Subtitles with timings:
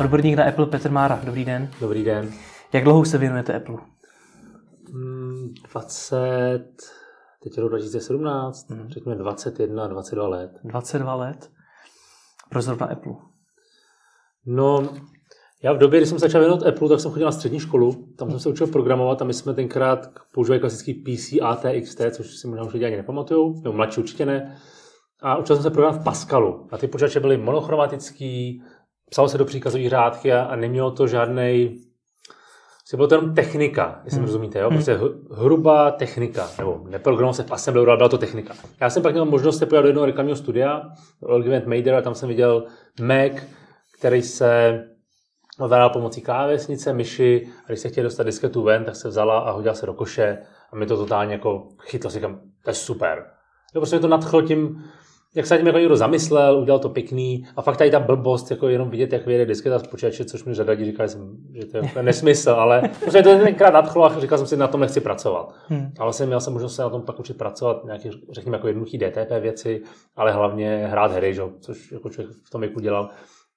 [0.00, 1.20] Odborník na Apple Petr Mára.
[1.24, 1.70] Dobrý den.
[1.80, 2.32] Dobrý den.
[2.72, 3.76] Jak dlouho se věnujete Apple?
[4.92, 6.64] Mm, 20,
[7.42, 8.88] teď je rok 2017, mm.
[8.88, 10.50] řekněme 21, 22 let.
[10.64, 11.50] 22 let?
[12.50, 13.12] Proč zrovna Apple?
[14.46, 14.88] No,
[15.62, 18.30] já v době, kdy jsem začal věnovat Apple, tak jsem chodil na střední školu, tam
[18.30, 22.64] jsem se učil programovat a my jsme tenkrát používali klasický PC ATXT, což si možná
[22.64, 24.56] už lidi ani nepamatují, nebo mladší určitě ne.
[25.22, 26.68] A učil jsem se programovat v Pascalu.
[26.70, 28.62] A ty počítače byly monochromatický,
[29.10, 31.80] psalo se do příkazových řádky a, a nemělo to žádný
[32.84, 34.26] Prostě bylo to jenom technika, jestli hmm.
[34.26, 34.70] rozumíte, jo?
[34.70, 34.98] Prostě
[35.30, 38.54] hrubá technika, nebo neprogramoval se v Assembleru, ale byla to technika.
[38.80, 40.82] Já jsem pak měl možnost se podívat do jednoho reklamního studia,
[41.34, 42.64] Argument Mader, a tam jsem viděl
[43.00, 43.32] Mac,
[43.98, 44.82] který se
[45.58, 49.50] ovládal pomocí klávesnice, myši, a když se chtěl dostat disketu ven, tak se vzala a
[49.50, 50.38] hodila se do koše
[50.72, 53.24] a mi to totálně jako chytlo, si říkám, to je super.
[53.74, 54.84] Jo, prostě mě to nadchlo tím,
[55.34, 58.68] jak se tím jako někdo zamyslel, udělal to pěkný a fakt tady ta blbost, jako
[58.68, 61.76] jenom vidět, jak vyjede disketa z počítače, což mi řada lidí říkali, jsem, že to
[61.76, 65.00] je jako nesmysl, ale prostě to tenkrát nadchlo a říkal jsem si, na tom nechci
[65.00, 65.54] pracovat.
[65.68, 65.92] Hmm.
[65.98, 68.98] Ale jsem měl jsem možnost se na tom pak učit pracovat, nějaké, řekněme, jako jednoduché
[68.98, 69.82] DTP věci,
[70.16, 71.42] ale hlavně hrát hry, že?
[71.60, 73.08] což jako člověk v tom věku dělal.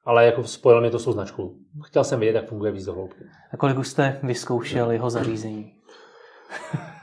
[0.06, 1.56] Ale jako spojil mě to s tou značkou.
[1.84, 3.24] Chtěl jsem vědět, jak funguje víc do hloubky.
[3.54, 5.74] A kolik už jste vyzkoušel jeho zařízení?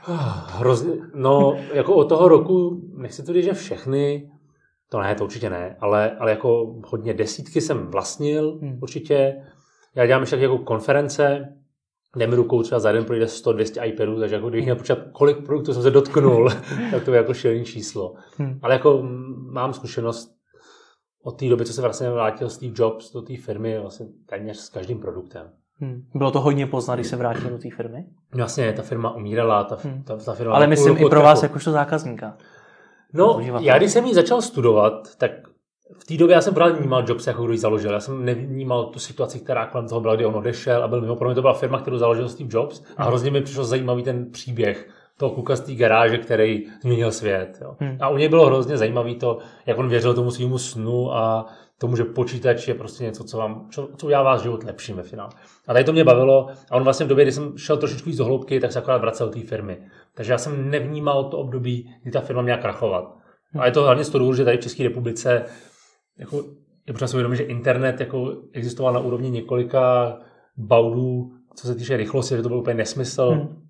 [0.47, 4.29] Hrozně, no, jako od toho roku, nechci to říct, že všechny,
[4.95, 8.79] to ne, to určitě ne, ale, ale jako hodně desítky jsem vlastnil hmm.
[8.81, 9.35] určitě.
[9.95, 11.53] Já dělám ještě jako konference,
[12.13, 15.45] kde mi rukou třeba za den projde 100-200 iPadů, takže jako kdybych měl počítat, kolik
[15.45, 16.49] produktů jsem se dotknul,
[16.91, 18.15] tak to je jako šílený číslo.
[18.37, 18.59] Hmm.
[18.61, 19.03] Ale jako
[19.51, 20.35] mám zkušenost
[21.23, 24.69] od té doby, co se vlastně vrátil Steve Jobs do té firmy, vlastně téměř s
[24.69, 25.49] každým produktem.
[25.79, 26.05] Hmm.
[26.15, 28.05] Bylo to hodně poznat, když se vrátil do té firmy?
[28.33, 30.03] No vlastně, ta firma umírala, ta, hmm.
[30.03, 30.55] ta, ta firma...
[30.55, 32.37] Ale myslím i pro vás jakožto zákazníka.
[33.15, 35.31] No, já když jsem ji začal studovat, tak
[35.99, 37.91] v té době já jsem právě vnímal Jobs, jako kdo ji založil.
[37.91, 41.15] Já jsem nevnímal tu situaci, která kolem toho byla, kdy on odešel a byl mimo.
[41.15, 43.07] Pro mě to byla firma, kterou založil Steve Jobs a hmm.
[43.07, 47.57] hrozně mi přišel zajímavý ten příběh toho kluka z té garáže, který změnil svět.
[47.61, 47.75] Jo.
[47.79, 47.97] Hmm.
[48.01, 51.45] A u něj bylo hrozně zajímavý to, jak on věřil tomu svýmu snu a
[51.79, 55.03] tomu, že počítač je prostě něco, co, vám, co, co udělá váš život lepším ve
[55.03, 55.29] finále.
[55.67, 58.25] A tady to mě bavilo a on vlastně v době, kdy jsem šel trošičku do
[58.25, 59.77] hloubky, tak se akorát vracel do té firmy.
[60.13, 63.15] Takže já jsem nevnímal to období, kdy ta firma měla krachovat.
[63.59, 65.45] A je to hlavně z toho důvodu, že tady v České republice
[66.19, 66.37] jako,
[66.87, 70.17] je potřeba si uvědomit, že internet jako existoval na úrovni několika
[70.57, 73.29] baudů, co se týče rychlosti, že to byl úplně nesmysl.
[73.29, 73.61] Hmm.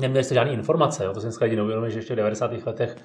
[0.00, 1.12] Neměli jste žádné informace, jo?
[1.12, 2.66] to jsem dneska lidi neuvědomil, že ještě v 90.
[2.66, 2.96] letech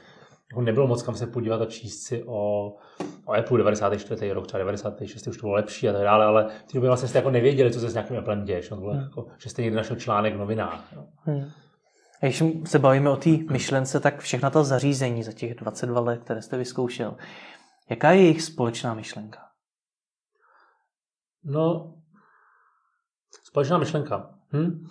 [0.51, 2.73] jako nebylo moc kam se podívat a číst si o,
[3.25, 4.31] o Apple 94.
[4.31, 5.27] rok, třeba 96.
[5.27, 7.71] už to bylo lepší a tak dále, ale v té době vlastně jste jako nevěděli,
[7.71, 8.99] co se s nějakým Applem děje, že, hmm.
[8.99, 10.93] jako, že jste někdy našel článek v novinách.
[10.95, 11.05] Jo?
[11.17, 11.51] Hmm.
[12.21, 16.21] A když se bavíme o té myšlence, tak všechna ta zařízení za těch 22 let,
[16.23, 17.17] které jste vyzkoušel,
[17.89, 19.39] jaká je jejich společná myšlenka?
[21.43, 21.95] No,
[23.43, 24.29] společná myšlenka.
[24.53, 24.87] Hm?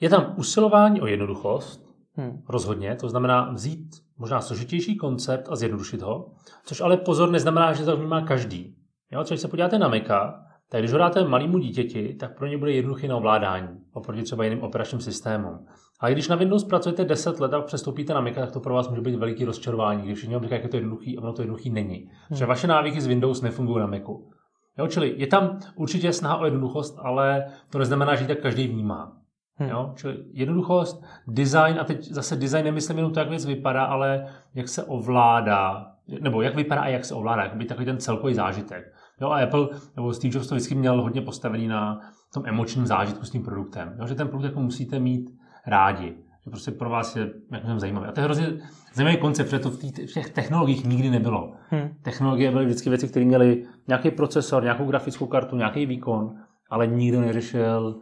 [0.00, 2.42] Je tam usilování o jednoduchost, hmm.
[2.48, 6.32] rozhodně, to znamená vzít možná složitější koncept a zjednodušit ho,
[6.64, 8.76] což ale pozor neznamená, že to vnímá každý.
[9.12, 10.34] Jo, když se podíváte na Maca,
[10.70, 14.44] tak když ho dáte malému dítěti, tak pro ně bude jednoduchý na ovládání, oproti třeba
[14.44, 15.66] jiným operačním systémům.
[16.00, 18.88] A když na Windows pracujete 10 let a přestoupíte na Mac, tak to pro vás
[18.88, 21.42] může být veliký rozčarování, když všichni vám říkají, jak je to jednoduchý a ono to
[21.42, 22.10] jednoduchý není.
[22.28, 22.38] Hmm.
[22.38, 24.30] Že vaše návyky z Windows nefungují na Macu.
[24.78, 28.68] Jo, čili je tam určitě snaha o jednoduchost, ale to neznamená, že ji tak každý
[28.68, 29.21] vnímá.
[29.56, 29.70] Hmm.
[29.70, 29.92] Jo?
[29.96, 34.68] Čili jednoduchost, design, a teď zase design nemyslím jenom to, jak věc vypadá, ale jak
[34.68, 35.86] se ovládá,
[36.20, 38.94] nebo jak vypadá a jak se ovládá, jak by takový ten celkový zážitek.
[39.20, 42.00] Jo, a Apple, nebo Steve Jobs to vždycky měl hodně postavený na
[42.34, 43.96] tom emočním zážitku s tím produktem.
[44.00, 45.30] Jo, že ten produkt jako musíte mít
[45.66, 46.14] rádi.
[46.44, 48.06] Že prostě pro vás je jak zajímavý.
[48.06, 48.46] A to je hrozně
[48.94, 51.52] zajímavý koncept, protože to v, tý, v těch technologiích nikdy nebylo.
[51.70, 51.88] Hmm.
[52.02, 56.34] Technologie byly vždycky věci, které měly nějaký procesor, nějakou grafickou kartu, nějaký výkon,
[56.70, 58.00] ale nikdo neřešil,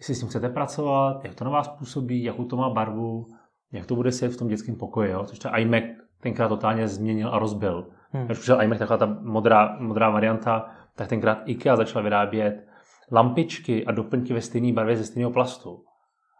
[0.00, 3.26] jestli s tím chcete pracovat, jak to na vás působí, jakou to má barvu,
[3.72, 5.10] jak to bude sedět v tom dětském pokoji.
[5.10, 5.24] Jo?
[5.24, 5.84] Což ten iMac
[6.20, 7.86] tenkrát totálně změnil a rozbil.
[8.10, 8.26] Hmm.
[8.26, 12.66] Když přišel iMac, taková ta modrá, modrá varianta, tak tenkrát IKEA začala vyrábět
[13.12, 15.84] lampičky a doplňky ve stejné barvě ze stejného plastu.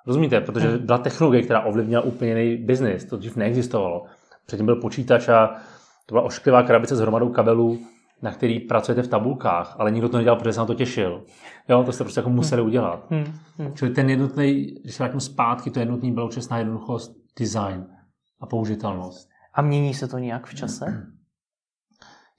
[0.06, 0.40] Rozumíte?
[0.40, 0.86] Protože hmm.
[0.86, 3.04] byla technologie, která ovlivnila úplně jiný biznis.
[3.04, 4.04] To dřív neexistovalo.
[4.46, 5.46] Předtím byl počítač a
[6.06, 7.78] to byla ošklivá krabice s hromadou kabelů,
[8.22, 11.22] na který pracujete v tabulkách, ale nikdo to nedělal, protože se na to těšil.
[11.68, 13.06] Jo, to jste prostě jako museli udělat.
[13.10, 13.24] Hmm.
[13.58, 13.74] Hmm.
[13.74, 17.86] Čili ten jednotný, když se vrátím zpátky, to jednotný bylo přesná jednoduchost, design
[18.40, 19.28] a použitelnost.
[19.54, 20.84] A mění se to nějak v čase?
[20.84, 21.02] Hmm.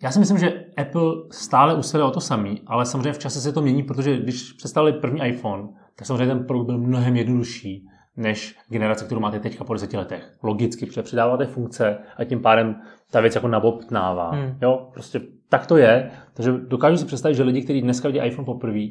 [0.03, 3.53] Já si myslím, že Apple stále usiluje o to samý, ale samozřejmě v čase se
[3.53, 7.87] to mění, protože když představili první iPhone, tak samozřejmě ten produkt byl mnohem jednodušší,
[8.17, 10.31] než generace, kterou máte teďka po deseti letech.
[10.43, 12.75] Logicky, protože přidáváte funkce a tím pádem
[13.11, 14.31] ta věc jako nabobtnává.
[14.31, 14.57] Hmm.
[14.61, 16.11] Jo, prostě tak to je.
[16.33, 18.85] Takže dokážu si představit, že lidi, kteří dneska vidí iPhone poprvé,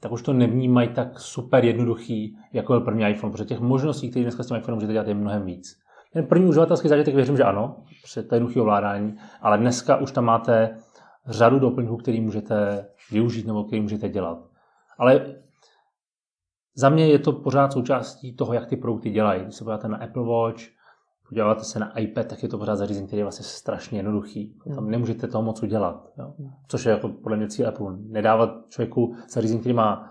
[0.00, 4.22] tak už to nevnímají tak super jednoduchý, jako byl první iPhone, protože těch možností, které
[4.22, 5.78] dneska s tím iPhonem můžete dělat, je mnohem víc.
[6.12, 10.12] Ten první uživatelský zážitek věřím, že ano, protože to je jednoduché ovládání, ale dneska už
[10.12, 10.76] tam máte
[11.26, 14.38] řadu doplňků, který můžete využít nebo který můžete dělat.
[14.98, 15.26] Ale
[16.74, 19.42] za mě je to pořád součástí toho, jak ty produkty dělají.
[19.42, 20.62] Když se podíváte na Apple Watch,
[21.28, 24.58] podíváte se na iPad, tak je to pořád zařízení, které je vlastně strašně jednoduchý.
[24.74, 26.12] Tam nemůžete toho moc udělat.
[26.18, 26.34] Jo?
[26.68, 27.96] Což je jako podle mě cíl Apple.
[27.98, 30.10] Nedávat člověku zařízení, který má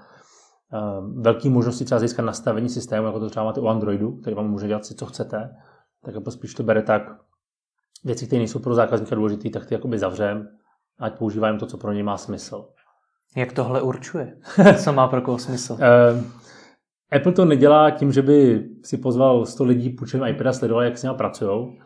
[0.73, 4.49] uh, velké možnosti třeba získat nastavení systému, jako to třeba máte u Androidu, který vám
[4.49, 5.55] může dělat si, co chcete,
[6.05, 7.01] tak Apple spíš to bere tak,
[8.03, 10.47] věci, které nejsou pro zákazníka důležité, tak ty jakoby zavřem,
[10.99, 12.69] ať používají to, co pro ně má smysl.
[13.35, 14.37] Jak tohle určuje?
[14.83, 15.77] co má pro koho smysl?
[17.11, 20.97] Apple to nedělá tím, že by si pozval 100 lidí, půjčil iPad a sledoval, jak
[20.97, 21.79] s nimi pracují.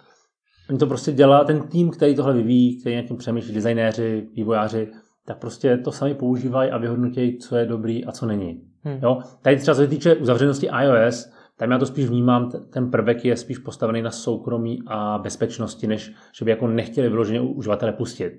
[0.70, 4.92] Oni to prostě dělá, ten tým, který tohle vyvíjí, který nějakým přemýšlí, designéři, vývojáři,
[5.26, 8.62] tak prostě to sami používají a vyhodnotějí, co je dobrý a co není.
[8.82, 9.00] Hmm.
[9.04, 9.20] Jo?
[9.42, 13.58] Tady třeba se týče uzavřenosti iOS, tam já to spíš vnímám, ten prvek je spíš
[13.58, 18.32] postavený na soukromí a bezpečnosti, než že by jako nechtěli vyloženě uživatele pustit.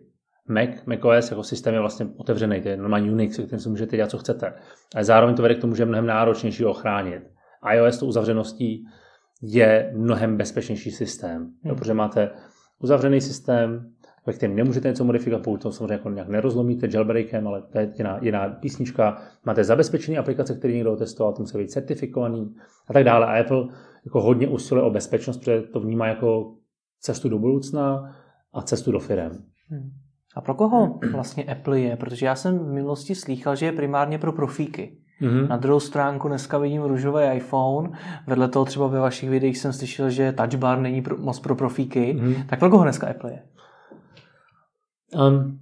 [0.49, 4.11] Mac, macOS jako systém je vlastně otevřený, to je normální Unix, kterým si můžete dělat,
[4.11, 4.53] co chcete.
[4.95, 7.23] Ale zároveň to vede k tomu, že je mnohem náročnější ochránit.
[7.75, 8.85] iOS to uzavřeností
[9.43, 11.77] je mnohem bezpečnější systém, hmm.
[11.77, 12.31] protože máte
[12.79, 13.93] uzavřený systém,
[14.27, 17.93] ve kterém nemůžete něco modifikovat, pokud to samozřejmě jako nějak nerozlomíte jailbreakem, ale to je
[17.97, 19.23] jiná, jiná písnička.
[19.45, 22.55] Máte zabezpečené aplikace, které někdo testoval, to musí být certifikovaný
[22.89, 23.27] a tak dále.
[23.27, 23.69] A Apple
[24.05, 26.55] jako hodně usiluje o bezpečnost, protože to vnímá jako
[27.01, 28.17] cestu do budoucna
[28.53, 29.33] a cestu do firem.
[29.69, 29.91] Hmm.
[30.37, 31.97] A pro koho vlastně Apple je?
[31.97, 34.99] Protože já jsem v minulosti slýchal, že je primárně pro profíky.
[35.23, 35.49] Mm-hmm.
[35.49, 37.91] Na druhou stránku dneska vidím růžový iPhone,
[38.27, 41.55] vedle toho třeba ve vašich videích jsem slyšel, že touch bar není pro, moc pro
[41.55, 42.17] profíky.
[42.21, 42.47] Mm-hmm.
[42.47, 43.43] Tak pro koho dneska Apple je?
[45.29, 45.59] Um,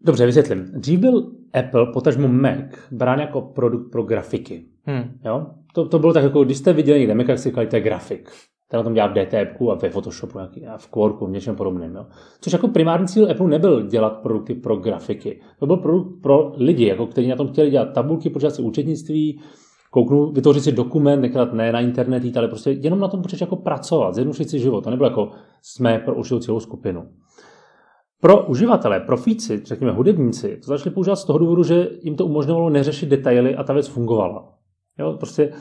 [0.00, 0.64] dobře, vysvětlím.
[0.74, 4.66] Dřív byl Apple, potažmo Mac, brán jako produkt pro grafiky.
[4.84, 5.18] Hmm.
[5.24, 5.46] Jo?
[5.72, 7.82] To, to bylo tak, jako když jste viděli někde Mac, jak si říkali, to je
[7.82, 8.30] grafik
[8.68, 11.94] ten na tom dělá v DTP a ve Photoshopu a v Quarku, v něčem podobném.
[11.94, 12.06] Jo.
[12.40, 15.40] Což jako primární cíl Apple nebyl dělat produkty pro grafiky.
[15.58, 19.40] To byl produkt pro lidi, jako kteří na tom chtěli dělat tabulky, počítat si účetnictví,
[19.90, 23.40] kouknu, vytvořit si dokument, nekrat ne na internet, jít, ale prostě jenom na tom počít
[23.40, 24.84] jako pracovat, zjednodušit si život.
[24.84, 25.30] To nebylo jako
[25.62, 27.02] jsme pro určitou cílovou skupinu.
[28.20, 32.70] Pro uživatele, profíci, řekněme hudebníci, to začali používat z toho důvodu, že jim to umožňovalo
[32.70, 34.52] neřešit detaily a ta věc fungovala.
[34.98, 35.52] Jo, prostě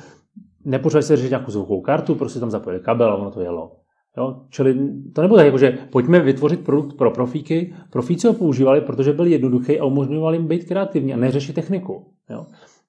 [0.65, 3.71] nepotřebovali se řešit nějakou zvukovou kartu, prostě tam zapojili kabel a ono to jelo.
[4.17, 4.41] Jo?
[4.49, 4.73] Čili
[5.15, 7.73] to nebylo tak, jako, že pojďme vytvořit produkt pro profíky.
[7.89, 12.11] Profíci ho používali, protože byl jednoduchý a umožňovali jim být kreativní a neřešit techniku.
[12.29, 12.45] Jo?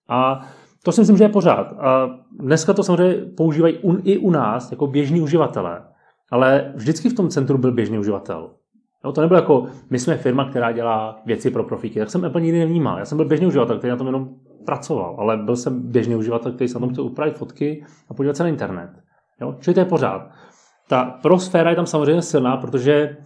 [0.09, 0.47] A
[0.85, 1.73] to si myslím, že je pořád.
[1.79, 5.83] A dneska to samozřejmě používají un, i u nás jako běžní uživatelé.
[6.31, 8.51] Ale vždycky v tom centru byl běžný uživatel.
[9.05, 11.99] Jo, to nebylo jako, my jsme firma, která dělá věci pro profíky.
[11.99, 12.99] Tak jsem Apple nikdy nevnímal.
[12.99, 14.29] Já jsem byl běžný uživatel, který na tom jenom
[14.65, 18.37] pracoval, ale byl jsem běžný uživatel, který se na tom chtěl upravit fotky a podívat
[18.37, 18.91] se na internet.
[19.41, 19.57] Jo?
[19.61, 20.31] Čili to je pořád.
[20.89, 23.17] Ta prosféra je tam samozřejmě silná, protože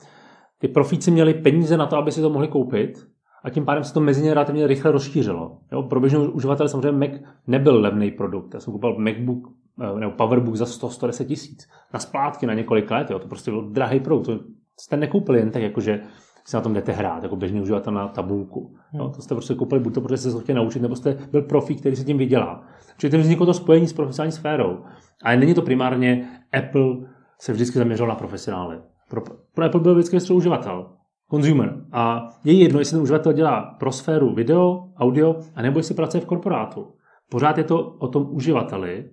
[0.59, 3.07] ty profíci měli peníze na to, aby si to mohli koupit
[3.45, 5.59] a tím pádem se to mezi ně relativně rychle rozšířilo.
[5.73, 5.83] Jo?
[5.83, 8.55] Pro běžného uživatele samozřejmě Mac nebyl levný produkt.
[8.55, 9.49] Já jsem koupil MacBook
[9.83, 13.11] eh, nebo Powerbook za 100-110 tisíc na splátky na několik let.
[13.11, 13.19] Jo?
[13.19, 14.27] To prostě byl drahý produkt.
[14.27, 14.39] To
[14.81, 16.01] jste nekoupili jen tak, jakože
[16.45, 18.77] si na tom jdete hrát, jako běžný uživatel na tabulku.
[18.95, 21.43] No, to jste prostě koupili buď to, protože jste se chtěli naučit, nebo jste byl
[21.43, 22.65] profík, který se tím vydělá.
[22.99, 24.79] Čili tím vzniklo to spojení s profesionální sférou.
[25.25, 26.29] Ale není to primárně
[26.59, 26.97] Apple
[27.39, 28.79] se vždycky zaměřil na profesionály.
[29.11, 29.23] Pro,
[29.55, 30.87] pro Apple byl vždycky uživatel,
[31.31, 31.85] consumer.
[31.93, 36.21] A je jedno, jestli ten uživatel dělá pro sféru video, audio, a nebo jestli pracuje
[36.21, 36.93] v korporátu.
[37.31, 39.11] Pořád je to o tom uživateli,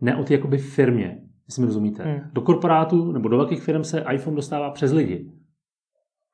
[0.00, 1.18] ne o té jakoby firmě,
[1.48, 2.02] jestli mi rozumíte.
[2.04, 2.20] Hmm.
[2.32, 5.32] Do korporátu nebo do velkých firm se iPhone dostává přes lidi.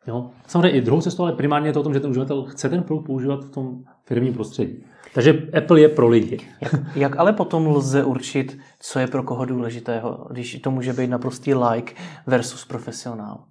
[0.06, 0.30] Jo?
[0.46, 2.82] Samozřejmě i druhou cestou, ale primárně je to o tom, že ten uživatel chce ten
[2.82, 4.84] produkt používat v tom firmním prostředí.
[5.14, 6.38] Takže Apple je pro lidi.
[6.60, 11.10] Jak, jak ale potom lze určit, co je pro koho důležitého, když to může být
[11.10, 11.94] naprostý like
[12.26, 13.44] versus profesionál?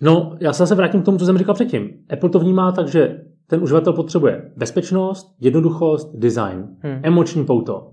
[0.00, 1.90] No, já se zase vrátím k tomu, co jsem říkal předtím.
[2.12, 7.00] Apple to vnímá tak, že ten uživatel potřebuje bezpečnost, jednoduchost, design, hmm.
[7.02, 7.92] emoční pouto.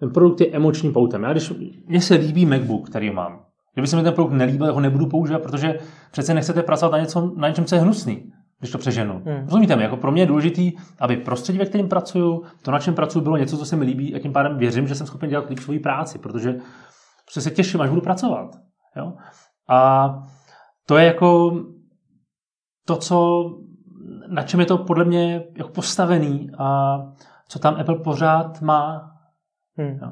[0.00, 1.22] Ten produkt je emoční poutem.
[1.22, 1.52] Já když
[1.86, 5.06] mně se líbí MacBook, který mám, Kdyby se mi ten produkt nelíbil, tak ho nebudu
[5.06, 5.78] používat, protože
[6.10, 9.22] přece nechcete pracovat na, něco, na něčem, co je hnusný, když to přeženu.
[9.26, 9.44] Hmm.
[9.44, 9.82] Rozumíte mi?
[9.82, 10.62] Jako pro mě je důležité,
[11.00, 14.14] aby prostředí, ve kterém pracuju, to, na čem pracuju, bylo něco, co se mi líbí
[14.14, 16.58] a tím pádem věřím, že jsem schopen dělat líp svoji práci, protože
[17.30, 18.56] se těším, až budu pracovat.
[18.96, 19.12] Jo?
[19.68, 20.08] A
[20.86, 21.60] to je jako
[22.86, 23.44] to, co,
[24.28, 26.98] na čem je to podle mě jako postavený a
[27.48, 29.10] co tam Apple pořád má.
[29.76, 29.98] Hmm.
[30.02, 30.10] Jo?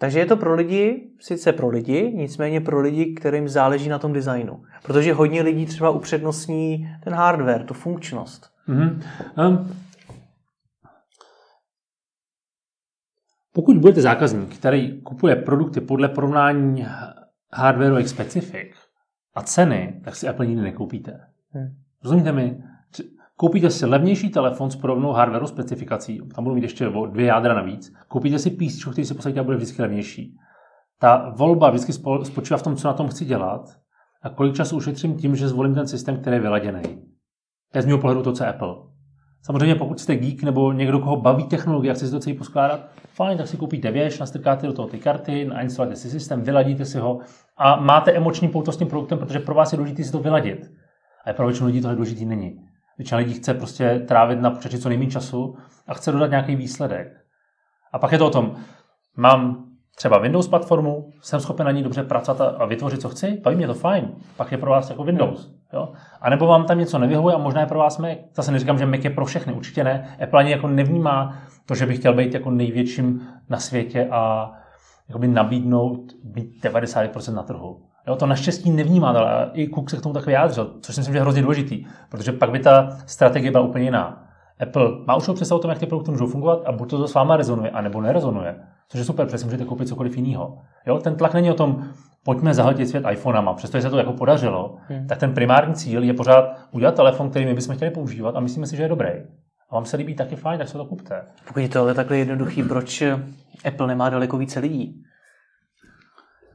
[0.00, 4.12] Takže je to pro lidi, sice pro lidi, nicméně pro lidi, kterým záleží na tom
[4.12, 4.62] designu.
[4.82, 8.50] Protože hodně lidí třeba upřednostní ten hardware, tu funkčnost.
[8.68, 9.02] Mm-hmm.
[9.48, 9.70] Um,
[13.52, 16.86] pokud budete zákazník, který kupuje produkty podle porovnání
[17.52, 18.74] hardwareových specifik
[19.34, 21.20] a ceny, tak si Apple nikdy nekoupíte.
[21.50, 21.76] Hmm.
[22.02, 22.62] Rozumíte mi?
[23.40, 27.92] Koupíte si levnější telefon s podobnou hardware specifikací, tam budou mít ještě dvě jádra navíc.
[28.08, 30.36] Koupíte si PC, který si posadíte a bude vždycky levnější.
[30.98, 31.92] Ta volba vždycky
[32.22, 33.60] spočívá v tom, co na tom chci dělat
[34.22, 36.82] a kolik času ušetřím tím, že zvolím ten systém, který je vyladěný.
[37.72, 38.74] To je z mého pohledu to, co Apple.
[39.42, 42.88] Samozřejmě pokud jste geek nebo někdo, koho baví technologie a chce si to celý poskládat,
[43.08, 46.98] fajn, tak si koupíte věž, nastrkáte do toho ty karty, nainstalujete si systém, vyladíte si
[46.98, 47.18] ho
[47.56, 50.70] a máte emoční pouto s tím produktem, protože pro vás je důležité si to vyladit.
[51.26, 52.69] A pro většinu lidí tohle důležité není.
[53.00, 55.56] Většina lidí chce prostě trávit na počítači co nejméně času
[55.88, 57.08] a chce dodat nějaký výsledek.
[57.92, 58.56] A pak je to o tom,
[59.16, 59.64] mám
[59.96, 63.66] třeba Windows platformu, jsem schopen na ní dobře pracovat a vytvořit, co chci, baví mě
[63.66, 65.50] to fajn, pak je pro vás jako Windows.
[65.72, 65.92] Jo?
[66.20, 68.18] A nebo vám tam něco nevyhovuje a možná je pro vás Mac.
[68.34, 70.16] Zase neříkám, že Mac je pro všechny, určitě ne.
[70.22, 74.52] Apple ani jako nevnímá to, že bych chtěl být jako největším na světě a
[75.08, 77.89] jakoby nabídnout být 90% na trhu.
[78.06, 81.12] Jo, to naštěstí nevnímá, ale i Cook se k tomu tak vyjádřil, což si myslím,
[81.12, 84.26] že je hrozně důležitý, protože pak by ta strategie byla úplně jiná.
[84.60, 87.08] Apple má už představu o tom, jak ty produkty můžou fungovat a buď to, to
[87.08, 88.54] s váma rezonuje, anebo nerezonuje.
[88.88, 90.58] Což je super, protože můžete koupit cokoliv jiného.
[90.86, 91.84] Jo, ten tlak není o tom,
[92.24, 95.06] pojďme zahltit svět iPhonama, přestože se to jako podařilo, hmm.
[95.06, 98.66] tak ten primární cíl je pořád udělat telefon, který my bychom chtěli používat a myslíme
[98.66, 99.10] si, že je dobrý.
[99.70, 101.22] A vám se líbí taky fajn, tak se to kupte.
[101.46, 103.02] Pokud je to ale takhle jednoduchý, proč
[103.64, 105.02] Apple nemá daleko více lidí?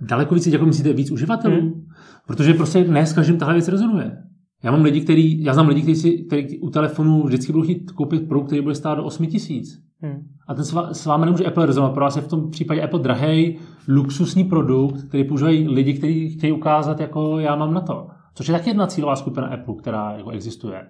[0.02, 1.62] Daleko více, jako myslíte, víc uživatelů?
[1.62, 1.86] Hmm.
[2.28, 4.18] Protože prostě ne s každým tahle věc rezonuje.
[4.64, 6.28] Já mám lidi, který, já znám lidi, kteří si
[6.62, 9.80] u telefonu vždycky budou chtít koupit produkt, který bude stát do 8 tisíc.
[10.02, 10.24] Hmm.
[10.48, 11.94] A ten s vámi nemůže Apple rezonovat.
[11.94, 16.54] Pro vás je v tom případě Apple drahý, luxusní produkt, který používají lidi, kteří chtějí
[16.54, 18.08] ukázat, jako já mám na to.
[18.34, 20.82] Což je taky jedna cílová skupina Apple, která jako existuje.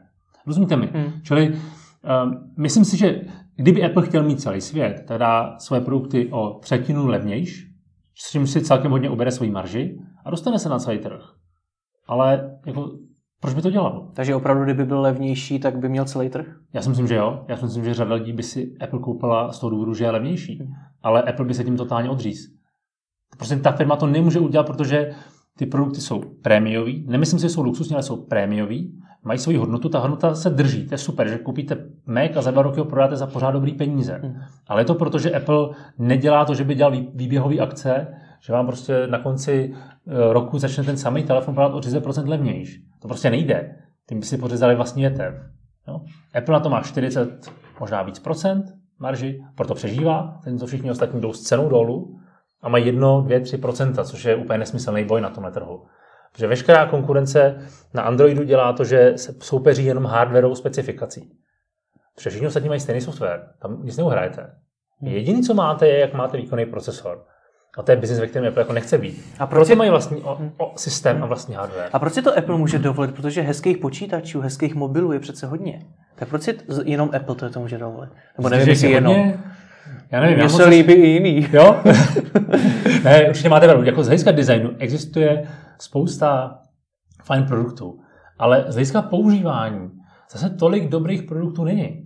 [0.47, 0.89] Rozumíte mi?
[0.93, 1.11] Hmm.
[1.23, 3.21] Čili um, myslím si, že
[3.55, 7.74] kdyby Apple chtěl mít celý svět, dá svoje produkty o třetinu levnější,
[8.17, 11.21] s čím si celkem hodně ubere svoji marži a dostane se na celý trh.
[12.07, 12.91] Ale jako
[13.41, 14.11] proč by to dělal?
[14.15, 16.45] Takže opravdu, kdyby byl levnější, tak by měl celý trh?
[16.73, 17.45] Já si myslím, že jo.
[17.47, 20.11] Já si myslím, že řada lidí by si Apple koupila z toho důvodu, že je
[20.11, 20.59] levnější.
[21.01, 22.39] Ale Apple by se tím totálně odříz.
[23.37, 25.11] Prostě ta firma to nemůže udělat, protože
[25.57, 27.05] ty produkty jsou prémiový.
[27.07, 28.99] Nemyslím si, že jsou luxusní, ale jsou prémiový.
[29.25, 30.87] Mají svoji hodnotu, ta hodnota se drží.
[30.87, 33.73] To je super, že koupíte Mac a za dva roky ho prodáte za pořád dobrý
[33.73, 34.19] peníze.
[34.23, 34.35] Hmm.
[34.67, 38.07] Ale je to proto, že Apple nedělá to, že by dělal výběhové akce,
[38.39, 42.85] že vám prostě na konci eh, roku začne ten samý telefon prodat o 30% levnější.
[43.01, 43.75] To prostě nejde.
[44.09, 45.35] Tím by si pořezali vlastní větev.
[45.87, 46.01] Jo?
[46.35, 48.65] Apple na to má 40, možná víc procent
[48.99, 52.19] marži, proto přežívá, to všichni ostatní jdou s cenou dolů
[52.61, 55.85] a mají 1, 2, 3 procenta, což je úplně nesmyslný boj na tomhle trhu.
[56.35, 57.55] Protože veškerá konkurence
[57.93, 61.31] na Androidu dělá to, že se soupeří jenom hardwareovou specifikací.
[62.15, 64.49] Protože všichni ostatní mají stejný software, tam nic neuhrajete.
[65.01, 67.23] Jediné, co máte, je, jak máte výkonný procesor.
[67.77, 69.25] A to je biznis, ve kterém Apple jako nechce být.
[69.39, 71.89] A proč Proto mají vlastní o, o systém a vlastní hardware.
[71.93, 73.15] A proč si to Apple může dovolit?
[73.15, 75.85] Protože hezkých počítačů, hezkých mobilů je přece hodně.
[76.15, 78.09] Tak proč si jenom Apple to, to může dovolit?
[78.37, 79.33] Nebo nevím, jestli jenom.
[80.11, 81.47] Já nevím, Mně se líbí i jiný.
[81.53, 81.81] Jo?
[83.03, 83.85] ne, určitě máte pravdu.
[83.85, 85.47] Jako z hlediska designu existuje
[85.79, 86.59] spousta
[87.23, 87.99] fajn produktů,
[88.39, 89.91] ale z hlediska používání
[90.31, 92.01] zase tolik dobrých produktů není.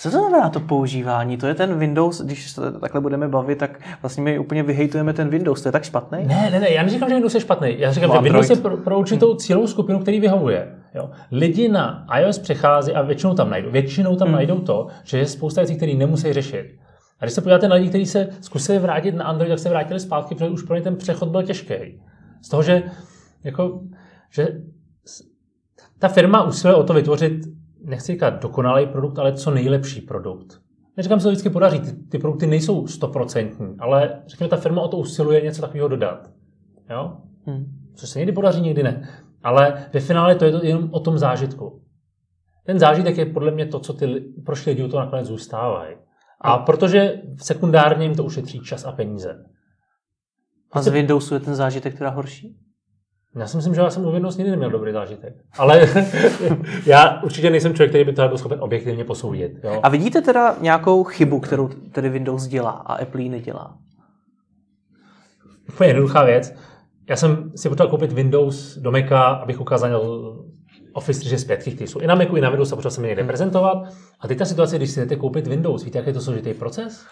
[0.00, 1.36] Co to znamená to používání?
[1.36, 5.28] To je ten Windows, když se takhle budeme bavit, tak vlastně my úplně vyhejtujeme ten
[5.28, 5.62] Windows.
[5.62, 6.18] To je tak špatný?
[6.26, 7.74] Ne, ne, ne, já neříkám, že Windows je špatný.
[7.78, 10.74] Já říkám, že Windows je pro, pro určitou cílovou skupinu, který vyhovuje.
[10.94, 11.10] Jo.
[11.32, 13.70] Lidi na iOS přechází a většinou tam najdou.
[13.70, 14.36] Většinou tam hmm.
[14.36, 16.66] najdou to, že je spousta věcí, které nemusí řešit.
[17.20, 20.00] A když se podíváte na lidi, kteří se zkusili vrátit na Android, tak se vrátili
[20.00, 21.74] zpátky, protože už pro ně ten přechod byl těžký.
[22.42, 22.82] Z toho, že,
[23.44, 23.80] jako,
[24.30, 24.62] že
[25.98, 27.32] ta firma usiluje o to vytvořit
[27.84, 30.60] nechci říkat dokonalý produkt, ale co nejlepší produkt.
[30.96, 34.82] Neříkám, že se to vždycky podaří, ty, ty produkty nejsou stoprocentní, ale řekněme, ta firma
[34.82, 36.30] o to usiluje něco takového dodat.
[36.90, 37.16] Jo?
[37.46, 37.64] Hmm.
[37.94, 39.08] Což se někdy podaří, někdy ne.
[39.42, 41.82] Ale ve finále to je to jenom o tom zážitku.
[42.64, 45.96] Ten zážitek je podle mě to, co ty, proč lidi u toho nakonec zůstávají.
[46.40, 49.44] A protože sekundárně jim to ušetří čas a peníze.
[50.72, 52.56] A z Windowsu je ten zážitek teda horší?
[53.36, 55.34] Já si myslím, že já jsem u Windows nikdy neměl dobrý zážitek.
[55.58, 55.88] Ale
[56.86, 59.52] já určitě nejsem člověk, který by to byl schopen objektivně posoudit.
[59.64, 59.80] Jo?
[59.82, 63.76] A vidíte teda nějakou chybu, kterou tedy Windows dělá a Apple ji nedělá?
[65.68, 66.54] Úplně jednoduchá věc.
[67.08, 70.00] Já jsem si potřeboval koupit Windows do Maca, abych ukázal
[70.92, 73.24] Office 365, které jsou i na Macu, i na Windows a potřeboval jsem je někde
[73.24, 73.88] prezentovat.
[74.20, 77.06] A teď ta situace, když si jdete koupit Windows, víte, jaký je to složitý proces?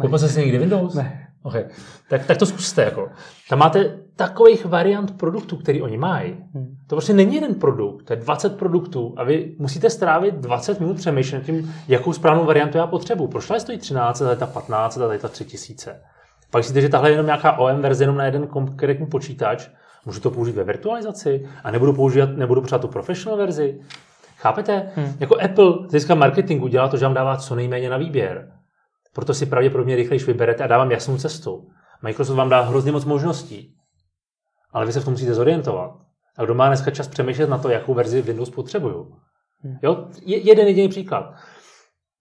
[0.00, 0.94] Koupil jste si někdy Windows?
[0.94, 1.28] Ne.
[1.42, 1.64] Okay.
[2.08, 2.82] Tak, tak to zkuste.
[2.82, 3.08] Jako.
[3.48, 6.32] Tam máte takových variant produktů, který oni mají.
[6.54, 6.76] Hmm.
[6.86, 10.96] To prostě není jeden produkt, to je 20 produktů a vy musíte strávit 20 minut
[10.96, 13.28] přemýšlet tím, jakou správnou variantu já potřebuji.
[13.28, 16.00] Proč tady stojí 13, a tady ta 15, a tady ta 3000.
[16.50, 19.68] Pak myslíte, že tahle je jenom nějaká OM verze jenom na jeden konkrétní počítač,
[20.06, 23.80] můžu to použít ve virtualizaci a nebudu používat, nebudu potřebovat tu professional verzi.
[24.36, 24.90] Chápete?
[24.94, 25.12] Hmm.
[25.20, 28.52] Jako Apple z hlediska marketingu dělá to, že vám dává co nejméně na výběr.
[29.14, 31.68] Proto si pravděpodobně rychlejš vyberete a dávám jasnou cestu.
[32.02, 33.74] Microsoft vám dá hrozně moc možností,
[34.74, 35.90] ale vy se v tom musíte zorientovat.
[36.38, 39.12] A kdo má dneska čas přemýšlet na to, jakou verzi Windows potřebuju?
[39.62, 39.78] Hmm.
[39.82, 40.08] Jo?
[40.22, 41.34] Je, jeden jediný příklad.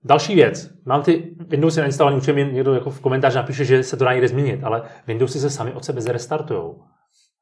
[0.04, 0.70] Další věc.
[0.86, 4.12] Mám ty Windowsy nainstalované, určitě mi někdo jako v komentáři napíše, že se to dá
[4.12, 6.74] někde změnit, ale Windowsy se sami od sebe zrestartují.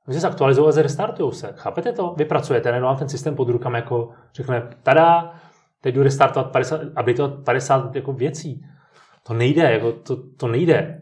[0.07, 1.53] Oni se aktualizují a zrestartují se.
[1.55, 2.15] Chápete to?
[2.17, 5.33] Vy pracujete, nejenom vám ten systém pod rukama jako řekne, tada,
[5.81, 8.65] teď jdu restartovat 50, updateovat 50 jako věcí.
[9.27, 11.01] To nejde, jako to, to nejde.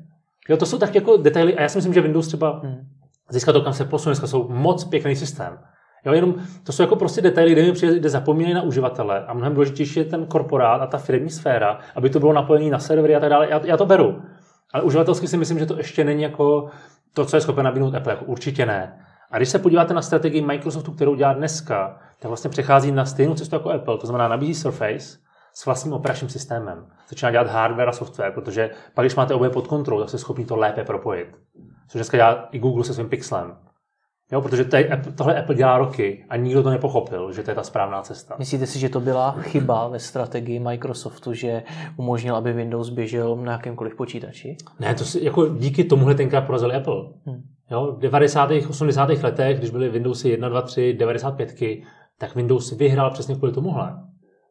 [0.49, 2.87] Jo, to jsou tak jako detaily a já si myslím, že Windows třeba hmm.
[3.29, 5.59] Získat to, kam se posune, dneska jsou moc pěkný systém.
[6.05, 9.33] Jo, jenom to jsou jako prostě detaily, kde mi přijde, kde zapomínají na uživatele a
[9.33, 13.15] mnohem důležitější je ten korporát a ta firmní sféra, aby to bylo napojené na servery
[13.15, 13.49] a tak dále.
[13.49, 14.21] Já, já to beru.
[14.73, 16.69] Ale uživatelsky si myslím, že to ještě není jako
[17.13, 18.13] to, co je schopen nabídnout Apple.
[18.13, 19.05] Jako určitě ne.
[19.31, 23.35] A když se podíváte na strategii Microsoftu, kterou dělá dneska, tak vlastně přechází na stejnou
[23.35, 25.17] cestu jako Apple, to znamená nabízí Surface
[25.59, 26.85] s vlastním operačním systémem.
[27.09, 30.45] Začíná dělat hardware a software, protože pak, když máte oboje pod kontrolou, tak jste schopni
[30.45, 31.27] to lépe propojit.
[31.87, 33.55] Což dneska dělá i Google se svým Pixelem.
[34.31, 37.63] Jo, protože tady, tohle Apple dělá roky a nikdo to nepochopil, že to je ta
[37.63, 38.35] správná cesta.
[38.39, 41.63] Myslíte si, že to byla chyba ve strategii Microsoftu, že
[41.97, 44.57] umožnil, aby Windows běžel na jakémkoliv počítači?
[44.79, 47.03] Ne, to si, jako díky tomuhle tenkrát porazili Apple.
[47.25, 47.41] Hmm.
[47.71, 48.51] Jo, v 90.
[48.69, 49.09] 80.
[49.09, 51.55] letech, když byly Windowsy 1, 2, 3, 95,
[52.17, 54.08] tak Windows vyhrál přesně kvůli tomuhle.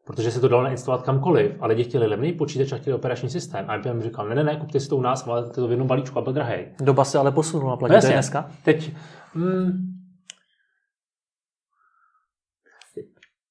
[0.09, 3.65] Protože se to dalo nainstalovat kamkoliv, ale lidi chtěli levný počítač a chtěli operační systém.
[3.67, 5.87] A IBM říkal, ne, ne, ne, kupte si to u nás, ale to v jednom
[5.87, 6.65] balíčku a byl drahý.
[6.81, 8.51] Doba se ale posunula, platí no, dneska?
[8.63, 8.93] Teď,
[9.35, 9.71] mm,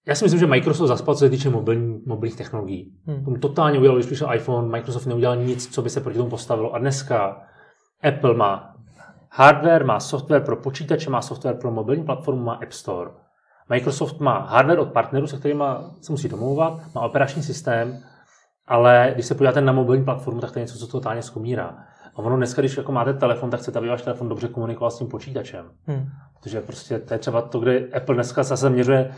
[0.06, 2.92] já si myslím, že Microsoft zaspal, co se týče mobilní, mobilních technologií.
[3.06, 3.24] Hmm.
[3.24, 6.74] Tomu totálně udělal, když přišel iPhone, Microsoft neudělal nic, co by se proti tomu postavilo.
[6.74, 7.42] A dneska
[8.02, 8.76] Apple má
[9.30, 13.10] hardware, má software pro počítače, má software pro mobilní platformu, má App Store.
[13.68, 15.64] Microsoft má hardware od partnerů, se kterými
[16.00, 17.98] se musí domlouvat, má operační systém,
[18.66, 21.78] ale když se podíváte na mobilní platformu, tak to je něco, co totálně skomírá.
[22.14, 24.98] A ono dneska, když jako máte telefon, tak chcete, aby váš telefon dobře komunikoval s
[24.98, 25.64] tím počítačem.
[25.86, 26.06] Hmm.
[26.40, 29.10] Protože prostě to je třeba to, kde Apple dneska zase měřuje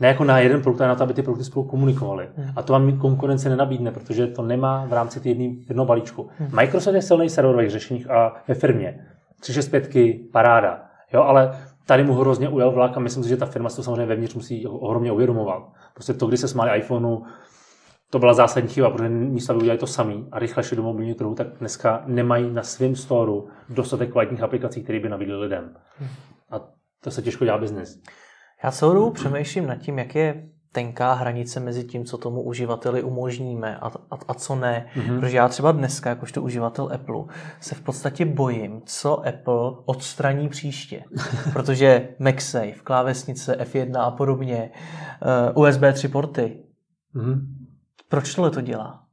[0.00, 2.28] ne jako na jeden produkt, ale na to, aby ty produkty spolu komunikovaly.
[2.36, 2.52] Hmm.
[2.56, 6.28] A to vám konkurence nenabídne, protože to nemá v rámci jedný, jednoho balíčku.
[6.38, 6.50] Hmm.
[6.56, 9.06] Microsoft je silný v serverových řešeních a ve firmě.
[9.40, 10.82] 365, paráda.
[11.12, 13.82] Jo, ale tady mu hrozně ujel vlak a myslím si, že ta firma se to
[13.82, 15.62] samozřejmě vevnitř musí ohromně uvědomovat.
[15.94, 17.22] Prostě to, když se smáli iPhoneu,
[18.10, 21.14] to byla zásadní chyba, protože místo, aby udělali to samý a rychle šli do mobilního
[21.14, 25.74] trhu, tak dneska nemají na svém storu dostatek kvalitních aplikací, které by nabídly lidem.
[26.50, 26.60] A
[27.04, 28.02] to se těžko dělá biznis.
[28.64, 33.02] Já celou dobu přemýšlím nad tím, jak je tenká hranice mezi tím, co tomu uživateli
[33.02, 34.86] umožníme a, a, a co ne.
[34.94, 35.20] Mm-hmm.
[35.20, 37.24] Protože já třeba dneska, jakožto uživatel Apple,
[37.60, 41.04] se v podstatě bojím, co Apple odstraní příště.
[41.52, 44.70] Protože MagSafe, klávesnice F1 a podobně,
[45.54, 46.64] uh, USB 3 porty.
[47.14, 47.40] Mm-hmm.
[48.08, 49.04] Proč tohle to dělá?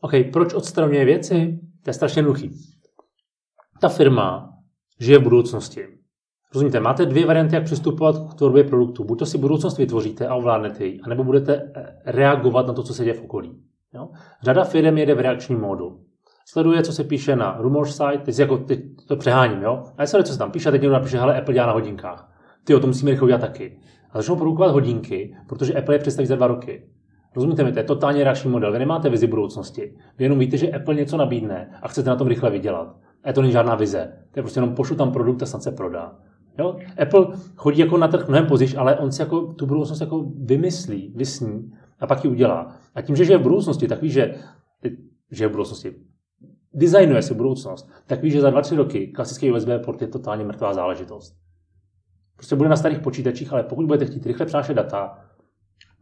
[0.00, 1.60] OK, proč odstraňuje věci?
[1.82, 2.50] To je strašně jednoduchý.
[3.80, 4.54] Ta firma
[5.00, 5.97] žije v budoucnosti.
[6.54, 9.04] Rozumíte, máte dvě varianty, jak přistupovat k tvorbě produktu.
[9.04, 12.94] Buď to si budoucnost vytvoříte a ovládnete ji, anebo budete eh, reagovat na to, co
[12.94, 13.62] se děje v okolí.
[13.94, 14.08] Jo?
[14.42, 16.00] Řada firm jede v reakčním módu.
[16.46, 19.84] Sleduje, co se píše na rumor site, teď, jako, teď to přeháním, jo?
[19.98, 22.32] A sleduje, co se tam píše, a teď někdo napíše, hele, Apple dělá na hodinkách.
[22.64, 23.80] Ty o to musíme rychle udělat taky.
[24.10, 26.88] A začnou produkovat hodinky, protože Apple je představí za dva roky.
[27.36, 28.72] Rozumíte mi, to je totálně reakční model.
[28.72, 29.94] Vy nemáte vizi budoucnosti.
[30.18, 32.96] Vy jenom víte, že Apple něco nabídne a chcete na tom rychle vydělat.
[33.24, 34.12] A to není žádná vize.
[34.32, 36.16] To je prostě jenom pošlu tam produkt a snad se prodá.
[36.58, 36.76] Jo?
[37.02, 41.12] Apple chodí jako na trh mnohem později, ale on si jako tu budoucnost jako vymyslí,
[41.16, 42.76] vysní a pak ji udělá.
[42.94, 44.34] A tím, že je v budoucnosti, tak ví, že,
[45.30, 45.94] že je v budoucnosti,
[46.74, 50.74] designuje si budoucnost, tak ví, že za 2-3 roky klasický USB port je totálně mrtvá
[50.74, 51.36] záležitost.
[52.36, 55.18] Prostě bude na starých počítačích, ale pokud budete chtít rychle přenášet data,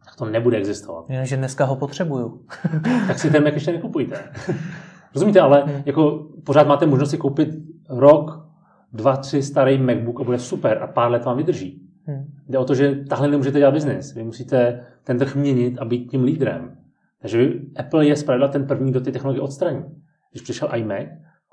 [0.05, 1.09] tak to nebude existovat.
[1.09, 2.45] Jen, že dneska ho potřebuju.
[3.07, 4.31] tak si ten Mac ještě nekupujte.
[5.13, 5.81] Rozumíte, ale hmm.
[5.85, 7.49] jako pořád máte možnost si koupit
[7.89, 8.46] rok,
[8.93, 11.81] dva, tři starý MacBook a bude super a pár let vám vydrží.
[12.05, 12.25] Hmm.
[12.49, 14.13] Jde o to, že tahle nemůžete dělat biznis.
[14.13, 16.77] Vy musíte ten trh měnit a být tím lídrem.
[17.21, 19.83] Takže Apple je zpravidla ten první, kdo ty technologie odstraní.
[20.31, 21.07] Když přišel iMac,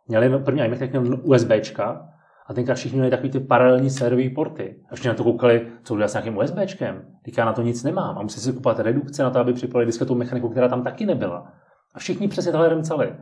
[0.09, 2.09] měli první iMac, tak měl USBčka
[2.47, 4.77] a tenkrát všichni měli takový ty paralelní sériové porty.
[4.91, 7.05] A všichni na to koukali, co udělat s nějakým USBčkem.
[7.25, 9.87] Teď já na to nic nemám a musí si kupovat redukce na to, aby připojili
[9.87, 11.53] disketovou mechaniku, která tam taky nebyla.
[11.95, 13.15] A všichni přesně tohle remcali.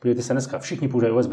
[0.00, 1.32] Podívejte se dneska, všichni používají USB.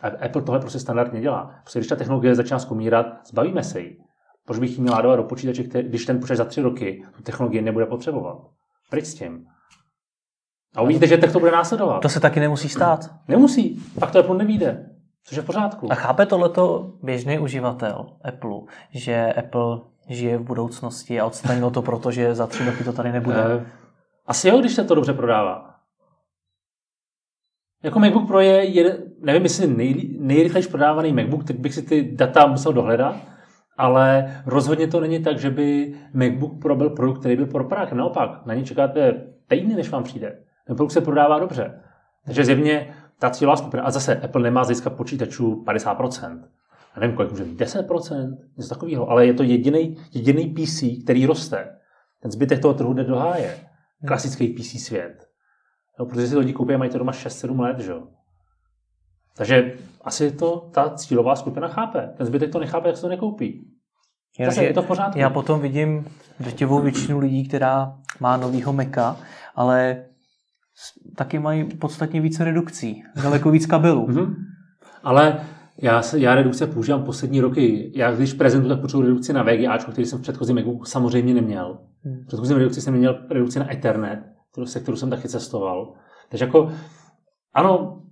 [0.00, 1.54] A Apple tohle prostě standardně dělá.
[1.60, 3.96] Prostě když ta technologie začíná skomírat, zbavíme se jí.
[4.46, 7.62] Proč bych ji měla dávat do počítače, když ten počítač za tři roky tu technologii
[7.62, 8.38] nebude potřebovat?
[8.90, 9.46] Pryč s tím.
[10.76, 12.00] A uvidíte, že to bude následovat.
[12.00, 13.10] To se taky nemusí stát.
[13.28, 13.82] Nemusí.
[14.00, 14.90] Pak to Apple nevíde.
[15.24, 15.92] Což je v pořádku.
[15.92, 22.10] A chápe tohleto běžný uživatel Apple, že Apple žije v budoucnosti a odstranilo to proto,
[22.10, 23.44] že za tři roky to tady nebude?
[23.44, 23.66] Eh,
[24.26, 25.73] asi jo, když se to dobře prodává.
[27.84, 32.12] Jako MacBook Pro je, je nevím, jestli nej, nejrychlejší prodávaný MacBook, tak bych si ty
[32.12, 33.16] data musel dohledat,
[33.76, 37.92] ale rozhodně to není tak, že by MacBook Pro byl produkt, který byl pro prach.
[37.92, 40.38] Naopak, na ně čekáte týdny, než vám přijde.
[40.66, 41.80] Ten produkt se prodává dobře.
[42.24, 46.40] Takže zjevně ta cílová skupina, a zase Apple nemá získat počítačů 50%.
[46.94, 51.26] A nevím, kolik může být, 10%, něco takového, ale je to jediný, jediný PC, který
[51.26, 51.76] roste.
[52.22, 53.54] Ten zbytek toho trhu jde do háje.
[54.06, 55.23] Klasický PC svět.
[55.98, 57.92] No, protože si lidi koupí a mají to doma 6-7 let, že?
[59.36, 62.14] Takže asi to ta cílová skupina chápe.
[62.16, 63.70] Ten zbytek to nechápe, jak se to nekoupí.
[64.44, 65.18] Zase, je to v pořádku.
[65.18, 66.06] Já potom vidím
[66.40, 69.16] drtivou většinu lidí, která má novýho Maca,
[69.54, 70.04] ale
[71.16, 74.06] taky mají podstatně více redukcí, daleko víc kabelů.
[74.06, 74.34] Mm-hmm.
[75.04, 75.40] Ale
[75.82, 77.92] já, se, já redukce používám poslední roky.
[77.94, 81.78] Já když prezentuji, tak potřebuji redukci na VGA, který jsem v předchozím Macu samozřejmě neměl.
[82.04, 84.33] V předchozím redukci jsem neměl redukci na Ethernet,
[84.64, 85.94] se kterou jsem taky cestoval.
[86.28, 86.72] Takže jako,
[87.54, 88.02] ano,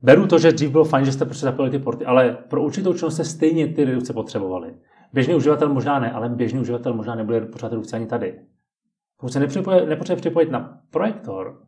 [0.00, 2.94] beru to, že dřív bylo fajn, že jste prostě zapojili ty porty, ale pro určitou
[2.94, 4.74] činnost jste stejně ty redukce potřebovali.
[5.12, 8.40] Běžný uživatel možná ne, ale běžný uživatel možná nebude potřebovat redukce ani tady.
[9.16, 11.62] Pokud se nepotřebuje připojit na projektor,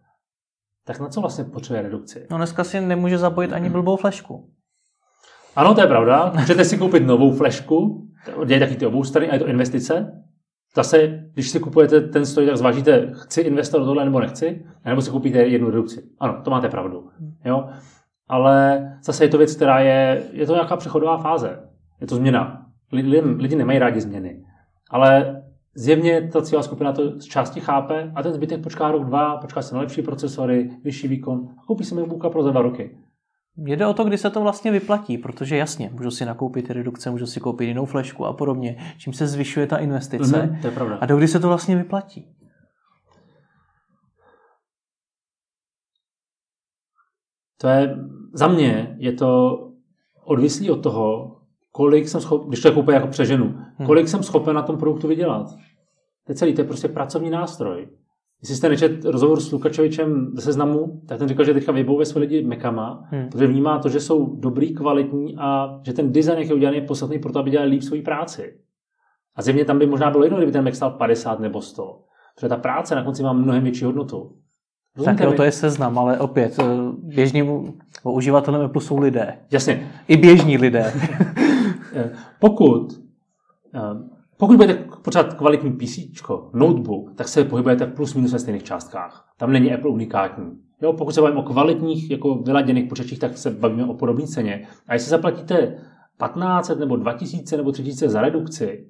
[0.86, 2.26] tak na co vlastně potřebuje redukci?
[2.30, 4.50] No dneska si nemůže zapojit ani blbou flešku.
[5.56, 6.32] Ano, to je pravda.
[6.38, 8.08] Můžete si koupit novou flešku,
[8.44, 10.23] dělají taky ty obou strany a je to investice.
[10.76, 15.02] Zase, když si kupujete ten stroj, tak zvážíte, chci investovat do tohle nebo nechci, nebo
[15.02, 16.02] si koupíte jednu redukci.
[16.20, 17.08] Ano, to máte pravdu.
[17.44, 17.68] Jo?
[18.28, 21.60] Ale zase je to věc, která je, je to nějaká přechodová fáze.
[22.00, 22.66] Je to změna.
[22.92, 24.44] Lidi, lidi nemají rádi změny.
[24.90, 25.42] Ale
[25.74, 29.62] zjevně ta cílová skupina to z části chápe a ten zbytek počká rok, dva, počká
[29.62, 32.98] se na lepší procesory, vyšší výkon a koupí si MacBooka pro za dva roky.
[33.56, 37.26] Jde o to, kdy se to vlastně vyplatí, protože jasně, můžu si nakoupit redukce, můžu
[37.26, 40.42] si koupit jinou flešku a podobně, čím se zvyšuje ta investice.
[40.42, 40.98] Mm-hmm, to je pravda.
[41.00, 42.28] A do kdy se to vlastně vyplatí?
[47.60, 47.96] To je,
[48.32, 49.58] za mě je to
[50.24, 51.36] odvislý od toho,
[51.72, 53.86] kolik jsem schopen, když to jako úplně jako přeženu, hmm.
[53.86, 55.46] kolik jsem schopen na tom produktu vydělat.
[56.24, 57.88] To je celý, to je prostě pracovní nástroj.
[58.44, 62.20] Jestli jste nečet rozhovor s Lukačevičem ze seznamu, tak ten říkal, že teďka vybouve své
[62.20, 63.28] lidi mekama, hmm.
[63.28, 66.86] protože vnímá to, že jsou dobrý, kvalitní a že ten design, jak je udělaný, je
[66.86, 68.54] podstatný pro to, aby dělali líp svoji práci.
[69.36, 72.00] A zjevně tam by možná bylo jedno, kdyby ten Mac stal 50 nebo 100.
[72.36, 74.32] Protože ta práce na konci má mnohem větší hodnotu.
[74.96, 76.64] Rozumíte tak jo, to je seznam, ale opět, eh,
[76.98, 79.38] běžným uživatelem Apple jsou lidé.
[79.50, 79.90] Jasně.
[80.08, 80.92] I běžní lidé.
[81.96, 83.00] Eh, pokud
[83.74, 83.80] eh,
[84.44, 85.98] pokud budete potřebovat kvalitní PC,
[86.52, 89.28] notebook, tak se pohybujete plus minus ve stejných částkách.
[89.38, 90.44] Tam není Apple unikátní.
[90.82, 94.66] Jo, pokud se bavíme o kvalitních, jako vyladěných počítačích, tak se bavíme o podobné ceně.
[94.88, 98.86] A jestli zaplatíte 1500 nebo 2000 nebo 3000 za redukci,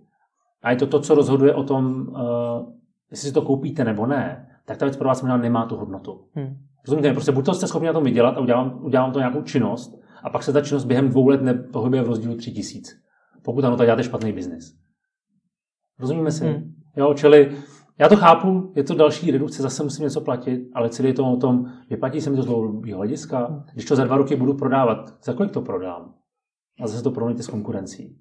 [0.63, 2.73] a je to to, co rozhoduje o tom, uh,
[3.11, 6.25] jestli si to koupíte nebo ne, tak ta věc pro vás možná nemá tu hodnotu.
[6.33, 6.57] Hmm.
[6.87, 7.13] Rozumíte?
[7.13, 10.31] Prostě buď to jste schopni na tom vydělat a udělám, udělám to nějakou činnost, a
[10.31, 12.93] pak se ta činnost během dvou let nepohybuje v rozdílu 3000.
[13.43, 14.84] Pokud ano, tak děláte špatný biznis.
[15.99, 16.47] Rozumíme si?
[16.47, 16.75] Hmm.
[16.97, 17.57] Jo, čili
[17.99, 21.33] já to chápu, je to další redukce, zase musím něco platit, ale celý je to
[21.33, 23.65] o tom, vyplatí se mi to z dlouhodobého hlediska.
[23.73, 26.15] Když to za dva roky budu prodávat, za kolik to prodám?
[26.81, 28.17] A zase to porovnejte s konkurencí.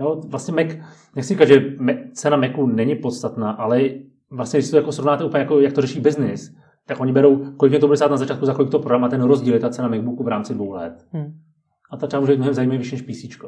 [0.00, 0.76] Jo, vlastně Mac,
[1.16, 1.76] nechci říkat, že
[2.12, 3.80] cena Macu není podstatná, ale
[4.30, 6.54] vlastně, když si to jako srovnáte úplně jako, jak to řeší biznis,
[6.86, 9.08] tak oni berou, kolik mě to bude stát na začátku, za kolik to prodám a
[9.08, 11.06] ten rozdíl je ta cena MacBooku v rámci dvou let.
[11.12, 11.32] Hmm.
[11.90, 13.44] A ta třeba může být mnohem zajímavější než PC.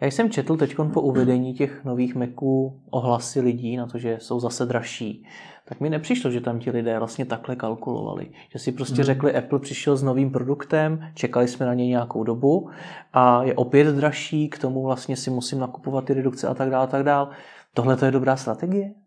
[0.00, 4.40] Já jsem četl teď po uvedení těch nových Maců ohlasy lidí na to, že jsou
[4.40, 5.24] zase dražší.
[5.64, 8.30] Tak mi nepřišlo, že tam ti lidé vlastně takhle kalkulovali.
[8.52, 9.04] Že si prostě hmm.
[9.04, 12.70] řekli, Apple přišel s novým produktem, čekali jsme na něj nějakou dobu
[13.12, 16.84] a je opět dražší, k tomu vlastně si musím nakupovat ty redukce a tak dále,
[16.84, 17.28] a tak dále.
[17.74, 18.94] Tohle to je dobrá strategie?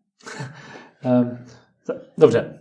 [1.04, 1.38] Ehm,
[2.18, 2.60] dobře.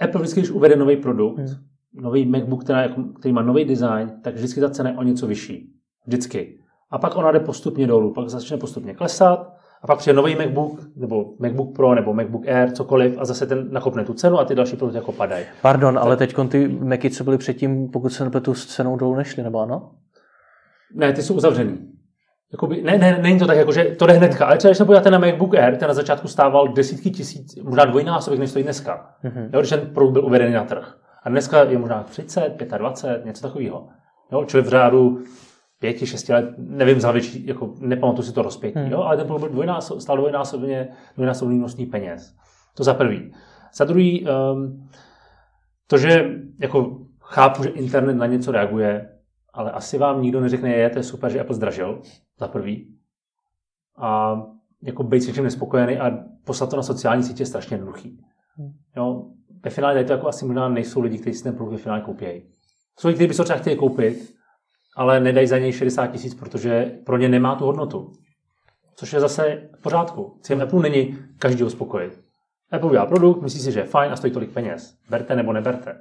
[0.00, 1.48] Apple vždycky, když uvede nový produkt, hmm.
[1.92, 5.72] nový MacBook, který, který má nový design, tak vždycky ta cena je o něco vyšší.
[6.06, 6.59] Vždycky.
[6.90, 10.80] A pak ona jde postupně dolů, pak začne postupně klesat, a pak přijde nový MacBook,
[10.96, 14.54] nebo MacBook Pro, nebo MacBook Air, cokoliv, a zase ten nakopne tu cenu a ty
[14.54, 15.44] další produkty jako padají.
[15.62, 16.04] Pardon, tak.
[16.04, 19.60] ale teď ty Macy, co byly předtím, pokud se nepletu, s cenou dolů nešly, nebo
[19.60, 19.90] ano?
[20.94, 21.78] Ne, ty jsou uzavřený.
[22.52, 24.84] Jakoby, ne, ne, není to tak, jako, že to jde hnedka, ale třeba když se
[24.84, 29.14] podíváte na MacBook Air, ten na začátku stával desítky tisíc, možná dvojnásobek, než stojí dneska.
[29.24, 29.48] Mm-hmm.
[29.52, 30.96] Jo, když ten produkt byl uvedený na trh.
[31.22, 33.88] A dneska je možná 30, 25, něco takového.
[34.32, 35.18] Jo, čili v řádu
[35.80, 38.92] pěti, šesti let, nevím za větší, jako nepamatuji si to rozpětí, hmm.
[38.92, 42.34] jo, ale ten produkt dvojnásob, stál dvojnásobně, dvojnásobný množství peněz.
[42.74, 43.32] To za prvý.
[43.74, 44.88] Za druhý, um,
[45.86, 49.08] to, že jako chápu, že internet na něco reaguje,
[49.52, 52.02] ale asi vám nikdo neřekne, je, to je super, že Apple zdražil,
[52.38, 52.96] za prvý.
[53.98, 54.40] A
[54.82, 56.10] jako být s něčím nespokojený a
[56.44, 58.20] poslat to na sociální sítě je strašně jednoduchý.
[58.56, 58.72] Hmm.
[58.96, 59.26] Jo,
[59.64, 62.26] ve finále to jako asi možná nejsou lidi, kteří si ten produkt ve finále koupí.
[62.98, 64.39] Jsou lidi, kteří by se třeba chtěli koupit,
[64.96, 68.12] ale nedají za něj 60 tisíc, protože pro ně nemá tu hodnotu.
[68.96, 70.38] Což je zase v pořádku.
[70.42, 72.20] Cílem Apple není každý uspokojit.
[72.72, 74.94] Apple udělá produkt, myslí si, že je fajn a stojí tolik peněz.
[75.10, 75.96] Berte nebo neberte.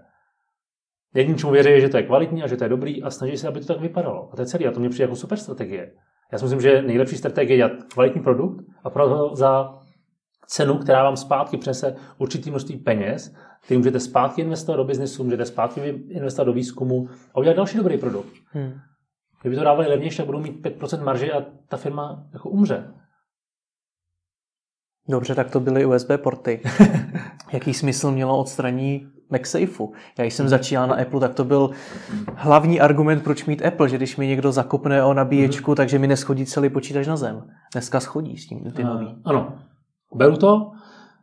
[1.15, 3.47] Jedním, čemu věří, že to je kvalitní a že to je dobrý a snaží se,
[3.47, 4.30] aby to tak vypadalo.
[4.34, 4.67] A to je celý.
[4.67, 5.91] A to mě přijde jako super strategie.
[6.32, 9.80] Já si myslím, že nejlepší strategie je dělat kvalitní produkt a pro za
[10.47, 15.45] cenu, která vám zpátky přese určitý množství peněz, který můžete zpátky investovat do biznesu, můžete
[15.45, 18.34] zpátky investovat do výzkumu a udělat další dobrý produkt.
[18.45, 18.74] Hmm.
[19.41, 22.93] Kdyby to dávali levnější, tak budou mít 5% marže a ta firma jako umře.
[25.10, 26.62] Dobře, tak to byly USB porty.
[27.54, 29.93] Jaký smysl mělo odstranění MagSafeu?
[30.17, 31.69] Já jsem začínal na Apple, tak to byl
[32.36, 35.76] hlavní argument, proč mít Apple, že když mi někdo zakopne o nabíječku, mm-hmm.
[35.76, 37.48] takže mi neschodí celý počítač na zem.
[37.74, 39.22] Dneska schodí s tím ty nový.
[39.26, 39.60] Ano,
[40.15, 40.72] beru to.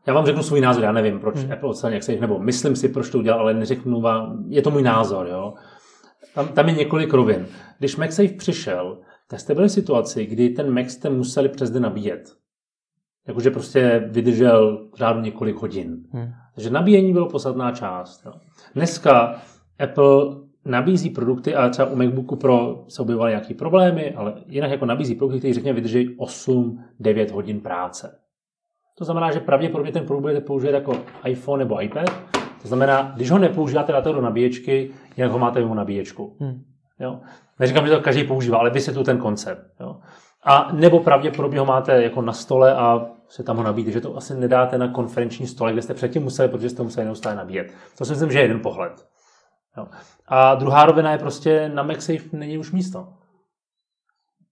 [0.07, 1.53] Já vám řeknu svůj názor, já nevím, proč hmm.
[1.53, 4.83] Apple odstranil MagSafe, nebo myslím si, proč to udělal, ale neřeknu vám, je to můj
[4.83, 5.55] názor, jo.
[6.35, 7.47] Tam, tam je několik rovin.
[7.79, 11.83] Když MagSafe přišel, tak jste byli v situaci, kdy ten Mac jste museli přes den
[11.83, 12.37] nabíjet.
[13.29, 15.97] Jakože prostě vydržel řádu několik hodin.
[16.11, 16.33] Hmm.
[16.55, 18.23] Takže nabíjení bylo podstatná část.
[18.27, 18.33] Jo.
[18.75, 19.41] Dneska
[19.79, 20.25] Apple
[20.65, 25.15] nabízí produkty, a třeba u MacBooku Pro se objevovaly nějaké problémy, ale jinak jako nabízí
[25.15, 28.19] produkty, které řekněme vydrží 8-9 hodin práce.
[28.99, 30.93] To znamená, že pravděpodobně ten produkt budete použít jako
[31.25, 32.11] iPhone nebo iPad.
[32.63, 36.37] To znamená, když ho nepoužíváte, dáte do nabíječky, jinak ho máte mimo nabíječku.
[36.41, 36.63] Hmm.
[37.01, 37.21] Jo?
[37.61, 39.61] Neříkám, že to každý používá, ale vysvětlu ten koncept.
[39.81, 39.97] Jo?
[40.45, 44.17] A nebo pravděpodobně ho máte jako na stole a se tam ho nabíjíte, že to
[44.17, 47.73] asi nedáte na konferenční stole, kde jste předtím museli, protože jste museli neustále nabíjet.
[47.99, 49.07] To si myslím, že je jeden pohled.
[49.77, 49.87] Jo.
[50.29, 53.09] A druhá rovina je prostě na MagSafe není už místo.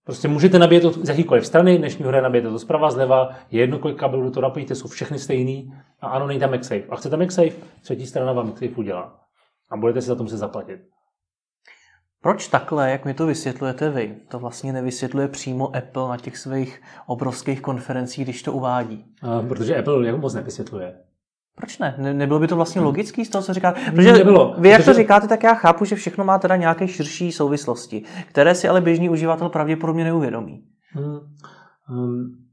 [0.05, 3.79] Prostě můžete nabíjet to z jakýkoliv strany, dnešní hře nabijete to zprava, zleva, je jedno,
[3.79, 6.85] kolik kabelů to napojíte, jsou všechny stejný a ano, není tam MagSafe.
[6.90, 9.21] A chcete MagSafe, třetí strana vám MagSafe udělá.
[9.71, 10.81] A budete si za to muset zaplatit.
[12.21, 16.83] Proč takhle, jak mi to vysvětlujete vy, to vlastně nevysvětluje přímo Apple na těch svých
[17.07, 19.05] obrovských konferencích, když to uvádí?
[19.23, 20.95] Uh, protože Apple jako moc nevysvětluje.
[21.57, 21.95] Proč ne?
[21.99, 22.14] ne?
[22.14, 22.87] Nebylo by to vlastně hmm.
[22.87, 23.81] logický z toho, co říkáte?
[23.90, 24.90] Protože nebylo, vy, jak protože...
[24.90, 28.81] to říkáte, tak já chápu, že všechno má teda nějaké širší souvislosti, které si ale
[28.81, 30.64] běžný uživatel pravděpodobně neuvědomí.
[30.93, 31.19] Hmm.
[31.90, 32.45] Um,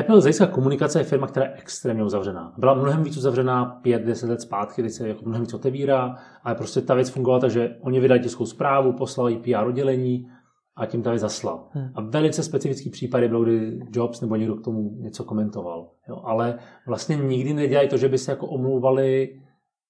[0.00, 2.52] Apple z hlediska komunikace je firma, která je extrémně uzavřená.
[2.58, 6.80] Byla mnohem víc uzavřená 5-10 let zpátky, kdy se jako mnohem víc otevírá, ale prostě
[6.80, 10.28] ta věc fungovala tak, že oni vydali tiskovou zprávu, poslali PR oddělení
[10.76, 11.68] a tím ta věc zaslal.
[11.70, 11.88] Hmm.
[11.94, 15.90] A velice specifický případy byl, kdy Jobs nebo někdo k tomu něco komentoval.
[16.08, 19.40] Jo, ale vlastně nikdy nedělají to, že by se jako omlouvali,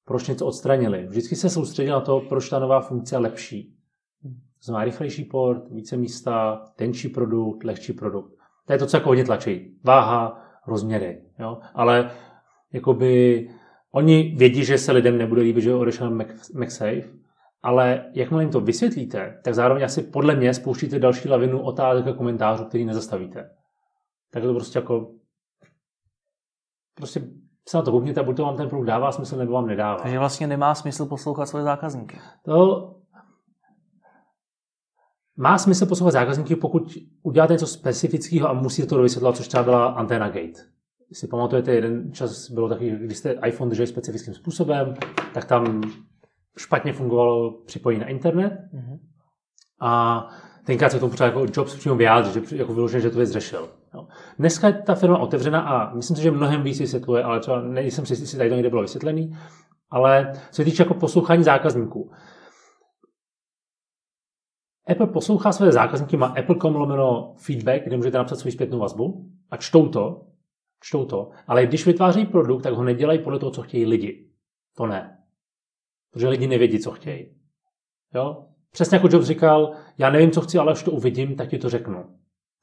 [0.04, 1.06] proč něco odstranili.
[1.06, 3.76] Vždycky se soustředili na to, proč ta nová funkce je lepší.
[4.62, 8.32] Znamená rychlejší port, více místa, tenčí produkt, lehčí produkt.
[8.66, 9.78] To je to, co jako hodně tlačí.
[9.84, 11.22] Váha, rozměry.
[11.38, 11.58] Jo?
[11.74, 12.10] Ale
[12.72, 13.48] jakoby
[13.92, 16.18] oni vědí, že se lidem nebude líbit, že odešel
[16.54, 17.02] MagSafe,
[17.66, 22.12] ale jakmile jim to vysvětlíte, tak zároveň asi podle mě spouštíte další lavinu otázek a
[22.12, 23.50] komentářů, který nezastavíte.
[24.30, 25.10] Tak to prostě jako
[26.94, 27.20] prostě
[27.68, 30.02] se na to koukněte buď to vám ten produkt dává smysl, nebo vám nedává.
[30.02, 32.18] Takže vlastně nemá smysl poslouchat svoje zákazníky.
[32.44, 32.94] To
[35.36, 39.86] má smysl poslouchat zákazníky, pokud uděláte něco specifického a musíte to dovysvětlovat, což třeba byla
[39.86, 40.60] Antenna Gate.
[41.12, 44.94] Si pamatujete, jeden čas bylo taky, když jste iPhone drželi specifickým způsobem,
[45.34, 45.82] tak tam
[46.58, 48.98] špatně fungovalo připojení na internet mm-hmm.
[49.80, 50.26] a
[50.66, 53.68] tenkrát se to potřeba jako Jobs přímo vyjádřit, že jako vyloženě, že to věc řešil.
[53.94, 54.08] No.
[54.38, 58.06] Dneska je ta firma otevřena a myslím si, že mnohem víc vysvětluje, ale třeba nejsem
[58.06, 59.36] si jestli tady to někde bylo vysvětlený,
[59.90, 62.10] ale co se týče jako poslouchání zákazníků,
[64.88, 69.56] Apple poslouchá své zákazníky, má Apple.com lomeno feedback, kde můžete napsat svou zpětnou vazbu a
[69.56, 70.26] čtou to,
[70.82, 74.30] čtou to, ale když vytváří produkt, tak ho nedělají podle toho, co chtějí lidi.
[74.76, 75.18] To ne.
[76.16, 77.26] Protože lidi nevědí, co chtějí.
[78.14, 78.44] Jo?
[78.72, 81.68] Přesně jako Jobs říkal, já nevím, co chci, ale až to uvidím, tak ti to
[81.68, 82.04] řeknu.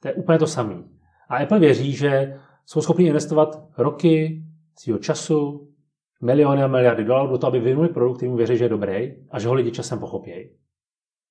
[0.02, 0.82] To je úplně to samé.
[1.28, 4.42] A Apple věří, že jsou schopni investovat roky
[4.78, 5.68] svého času,
[6.22, 9.14] miliony a miliardy dolarů do toho, aby vyvinuli produkt, který mu věří, že je dobrý
[9.30, 10.50] a že ho lidi časem pochopějí.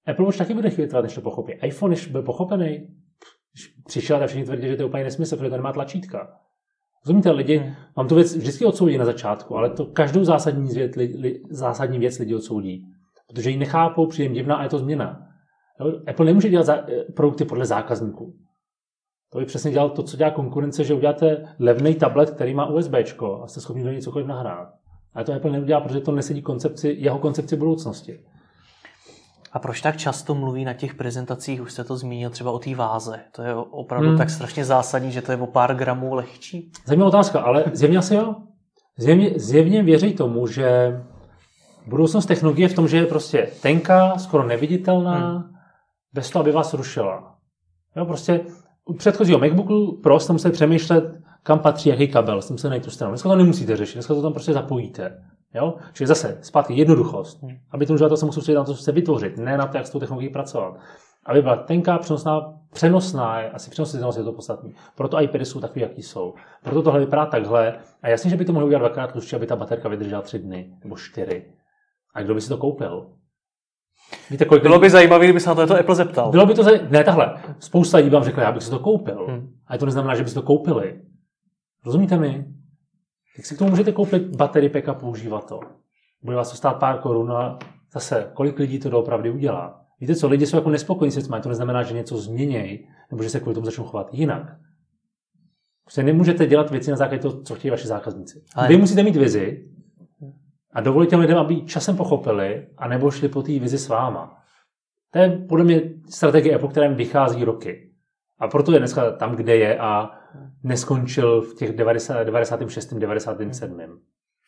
[0.07, 1.53] Apple už taky bude chvíli trvat, než to pochopí.
[1.53, 2.87] iPhone, než byl pochopený,
[3.53, 6.39] když přišel, tak všichni tvrdí, že to je úplně nesmysl, protože to nemá tlačítka.
[7.05, 11.15] Rozumíte, lidi, mám tu věc vždycky odsoudí na začátku, ale to každou zásadní věc, li,
[11.17, 12.85] li, zásadní věc lidi odsoudí.
[13.27, 15.27] Protože ji nechápou, přijde divná a je to změna.
[16.07, 18.35] Apple nemůže dělat za, eh, produkty podle zákazníků.
[19.31, 22.93] To by přesně dělal to, co dělá konkurence, že uděláte levný tablet, který má USB
[23.43, 24.73] a jste schopni do něj cokoliv nahrát.
[25.13, 28.19] Ale to Apple neudělá, protože to nesedí koncepci, jeho koncepci budoucnosti.
[29.53, 32.75] A proč tak často mluví na těch prezentacích, už jste to zmínil, třeba o té
[32.75, 33.19] váze?
[33.35, 34.17] To je opravdu hmm.
[34.17, 36.71] tak strašně zásadní, že to je o pár gramů lehčí?
[36.85, 38.35] Zajímavá otázka, ale zjevně asi jo.
[38.97, 40.99] Zjevně, zjevně věří tomu, že
[41.87, 45.43] budoucnost technologie je v tom, že je prostě tenká, skoro neviditelná, hmm.
[46.13, 47.35] bez toho, aby vás rušila.
[47.95, 48.41] Jo, prostě
[48.85, 51.03] u předchozího MacBooku Pro jste museli přemýšlet,
[51.43, 53.11] kam patří jaký kabel, jste museli najít tu stranu.
[53.11, 55.17] Dneska to nemusíte řešit, dneska to tam prostě zapojíte.
[55.53, 55.75] Jo?
[55.93, 57.43] Čili zase zpátky jednoduchost.
[57.43, 57.57] Hmm.
[57.71, 59.87] Aby ten uživatel se musel soustředit na to, co chce vytvořit, ne na to, jak
[59.87, 60.79] s tou technologií pracovat.
[61.25, 64.69] Aby byla tenká, přenosná, přenosná, je, asi přenositelnost je to podstatné.
[64.95, 66.33] Proto iPady jsou takový, jaký jsou.
[66.63, 67.75] Proto tohle vypadá takhle.
[68.01, 70.77] A jasně, že by to mohlo udělat dvakrát tlustší, aby ta baterka vydržela tři dny
[70.83, 71.45] nebo čtyři.
[72.13, 73.09] A kdo by si to koupil?
[74.29, 76.31] Víte, kolik Bylo by zajímavé, kdyby se na to, to Apple zeptal.
[76.31, 76.79] Bylo by to zaj...
[76.89, 77.37] Ne, tahle.
[77.59, 79.25] Spousta lidí vám řekla, já bych si to koupil.
[79.27, 79.53] Hmm.
[79.67, 81.01] A to neznamená, že by si to koupili.
[81.85, 82.45] Rozumíte mi?
[83.35, 85.59] Tak si k tomu můžete koupit baterii pack a používat to.
[86.23, 87.59] Bude vás to stát pár korun a
[87.93, 89.85] zase, kolik lidí to doopravdy udělá.
[89.99, 93.29] Víte co, lidi jsou jako nespokojení s věcmi, to neznamená, že něco změnějí, nebo že
[93.29, 94.57] se kvůli tomu začnou chovat jinak.
[95.83, 98.43] Prostě nemůžete dělat věci na základě toho, co chtějí vaši zákazníci.
[98.55, 98.67] Ale...
[98.67, 99.69] Vy musíte mít vizi
[100.73, 104.37] a dovolit těm lidem, aby časem pochopili a nebo šli po té vizi s váma.
[105.11, 107.92] To je podle mě strategie, po kterém vychází roky.
[108.43, 110.11] A proto je dneska tam, kde je a
[110.63, 112.93] neskončil v těch 90, 96.
[112.93, 113.79] 97.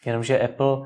[0.06, 0.78] Jenomže Apple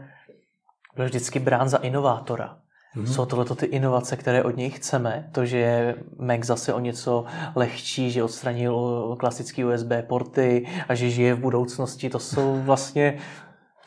[0.96, 2.58] byl vždycky brán za inovátora.
[2.96, 3.06] Mm-hmm.
[3.06, 5.30] Jsou tohle ty inovace, které od něj chceme.
[5.32, 11.10] To, že je Mac zase o něco lehčí, že odstranil klasické USB porty a že
[11.10, 13.20] žije v budoucnosti, to jsou vlastně,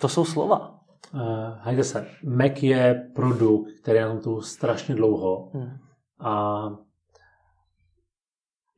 [0.00, 0.80] to jsou slova.
[1.14, 1.20] Uh,
[1.58, 5.70] hajde se, Mac je produkt, který je na tu strašně dlouho hmm.
[6.20, 6.62] a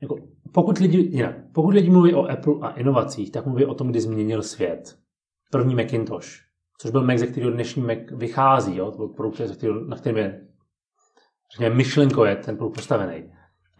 [0.02, 3.90] jako, pokud, lidi, jinak, pokud lidi mluví o Apple a inovacích, tak mluví o tom,
[3.90, 4.98] kdy změnil svět.
[5.50, 6.28] První Macintosh,
[6.80, 8.90] což byl Mac, ze kterého dnešní Mac vychází, jo?
[8.90, 9.40] to byl produkt,
[9.88, 10.48] na kterém je
[11.52, 13.32] řekněme, myšlenkově ten produkt postavený.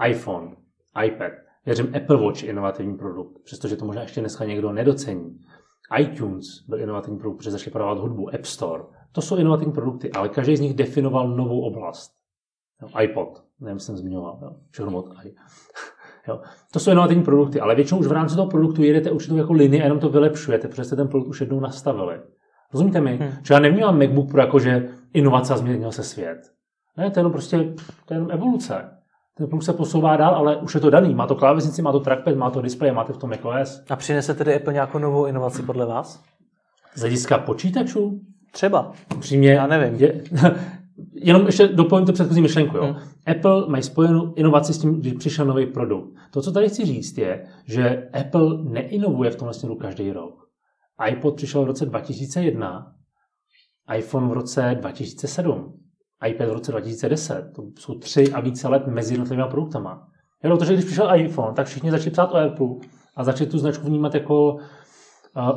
[0.08, 0.56] iPhone,
[1.04, 1.32] iPad.
[1.66, 5.38] Věřím, Apple Watch inovativní produkt, přestože to možná ještě dneska někdo nedocení
[5.98, 8.84] iTunes byl inovativní produkt, protože začali prodávat hudbu, App Store.
[9.12, 12.12] To jsou inovativní produkty, ale každý z nich definoval novou oblast.
[13.02, 15.34] IPod, nevím, jsem zmiňoval, jo, všechno od i.
[16.28, 16.40] Jo.
[16.72, 19.80] To jsou inovativní produkty, ale většinou už v rámci toho produktu jedete určitou jako linii
[19.80, 22.20] a jenom to vylepšujete, protože jste ten produkt už jednou nastavili.
[22.72, 23.16] Rozumíte mi?
[23.16, 23.30] Hmm.
[23.42, 26.38] Že já nevnímám MacBook Pro jako, že inovace a změnil se svět.
[26.96, 27.56] Ne, to je jenom prostě
[28.04, 28.90] to je jenom evoluce
[29.36, 31.14] ten produkt se posouvá dál, ale už je to daný.
[31.14, 33.82] Má to klávesnici, má to trackpad, má to display, máte v tom macOS.
[33.90, 36.22] A přinese tedy Apple nějakou novou inovaci podle vás?
[36.94, 38.20] Z hlediska počítačů?
[38.52, 38.92] Třeba.
[39.16, 39.52] Upřímně.
[39.52, 40.00] Já nevím.
[40.00, 40.22] Je,
[41.12, 42.76] jenom ještě doplním to předchozí myšlenku.
[42.76, 42.84] Jo.
[42.84, 42.96] Hmm.
[43.26, 46.14] Apple mají spojenou inovaci s tím, když přišel nový produkt.
[46.30, 50.34] To, co tady chci říct, je, že Apple neinovuje v tomhle směru každý rok.
[51.08, 52.92] iPod přišel v roce 2001,
[53.96, 55.84] iPhone v roce 2007
[56.28, 57.52] iPad v roce 2010.
[57.56, 60.08] To jsou tři a více let mezi jednotlivými produktama.
[60.42, 62.68] Jenom to, že když přišel iPhone, tak všichni začali psát o Apple
[63.16, 64.60] a začali tu značku vnímat jako uh,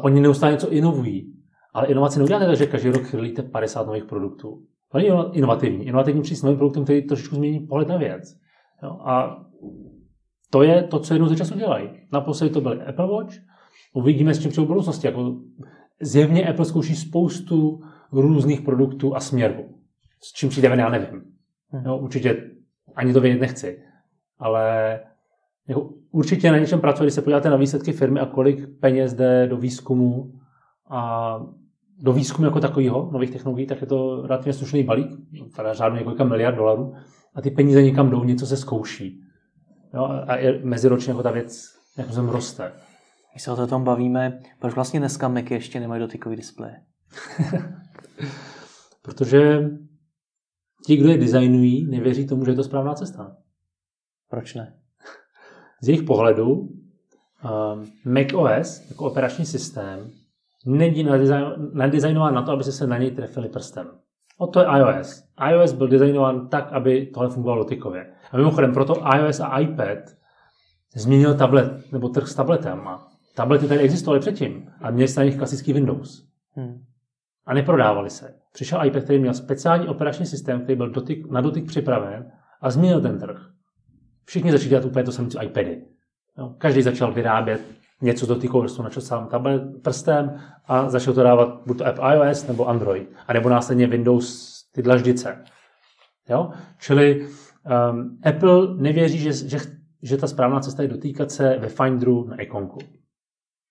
[0.01, 1.33] oni neustále něco inovují.
[1.73, 4.61] Ale inovace neuděláte tak, že každý rok chrlíte 50 nových produktů.
[4.97, 5.85] To není inovativní.
[5.85, 8.37] Inovativní přijít s novým produktem, který trošičku změní pohled na věc.
[8.83, 8.89] Jo?
[8.89, 9.45] A
[10.49, 11.89] to je to, co jednou ze času dělají.
[12.13, 13.33] Naposledy to byl Apple Watch.
[13.93, 15.07] Uvidíme, s čím přijde budoucnosti.
[15.07, 15.35] Jako
[16.01, 17.81] zjevně Apple zkouší spoustu
[18.11, 19.65] různých produktů a směrů.
[20.21, 21.21] S čím přijdeme, já nevím.
[21.69, 21.85] Hmm.
[21.85, 22.51] Jo, určitě
[22.95, 23.83] ani to vědět nechci.
[24.39, 24.99] Ale
[25.67, 29.47] jako určitě na něčem pracuje, když se podíváte na výsledky firmy a kolik peněz jde
[29.47, 30.33] do výzkumu
[30.89, 31.39] a
[32.01, 35.07] do výzkumu jako takového nových technologií, tak je to relativně slušný balík,
[35.55, 36.93] teda řádu několika miliard dolarů
[37.35, 39.21] a ty peníze někam jdou, něco se zkouší.
[39.93, 42.71] Jo, a je meziročně jako ta věc jak se roste.
[43.31, 46.81] Když se o tom bavíme, proč vlastně dneska Macy ještě nemají dotykový displeje?
[49.01, 49.69] Protože
[50.85, 53.37] ti, kdo je designují, nevěří tomu, že je to správná cesta.
[54.29, 54.79] Proč ne?
[55.81, 56.71] Z jejich pohledu um,
[58.05, 60.11] Mac OS jako operační systém
[60.67, 61.07] není
[61.73, 63.87] nadizajnován na to, aby se se na něj trefili prstem.
[64.37, 65.23] O to je iOS.
[65.51, 68.13] iOS byl designován tak, aby tohle fungovalo dotykově.
[68.31, 69.97] A mimochodem, proto iOS a iPad
[70.95, 72.87] změnil tablet, nebo trh s tabletem.
[72.87, 76.27] A tablety tady existovaly předtím a měli jste na nich klasický Windows.
[76.55, 76.87] Hmm
[77.47, 78.35] a neprodávali se.
[78.53, 83.01] Přišel iPad, který měl speciální operační systém, který byl dotyk, na dotyk připraven a změnil
[83.01, 83.37] ten trh.
[84.25, 85.85] Všichni začali dělat úplně to samé, co iPady.
[86.37, 87.61] No, každý začal vyrábět
[88.01, 91.99] něco dotykou, že jsem načal sám tablet prstem a začal to dávat buď to app
[92.13, 95.43] iOS nebo Android, a nebo následně Windows ty dlaždice.
[96.29, 96.51] Jo?
[96.79, 97.27] Čili
[97.91, 99.57] um, Apple nevěří, že, že,
[100.03, 102.77] že ta správná cesta je dotýkat se ve Finderu na ikonku.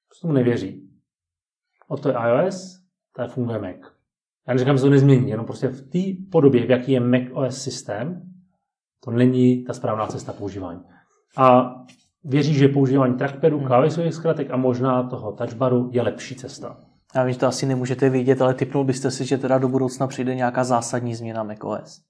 [0.09, 0.91] Prostě tomu nevěří.
[1.89, 2.81] O to je iOS,
[3.16, 3.93] tady funguje Mac.
[4.49, 7.62] Já neříkám, že to nezmění, jenom prostě v té podobě, v jaký je Mac OS
[7.62, 8.22] systém,
[9.05, 10.81] to není ta správná cesta používání.
[11.37, 11.74] A
[12.27, 13.66] věří, že používání trackpadu, hmm.
[13.66, 16.77] klávesových zkratek a možná toho touchbaru je lepší cesta.
[17.14, 20.07] Já vím, že to asi nemůžete vidět, ale typnul byste si, že teda do budoucna
[20.07, 22.03] přijde nějaká zásadní změna macOS.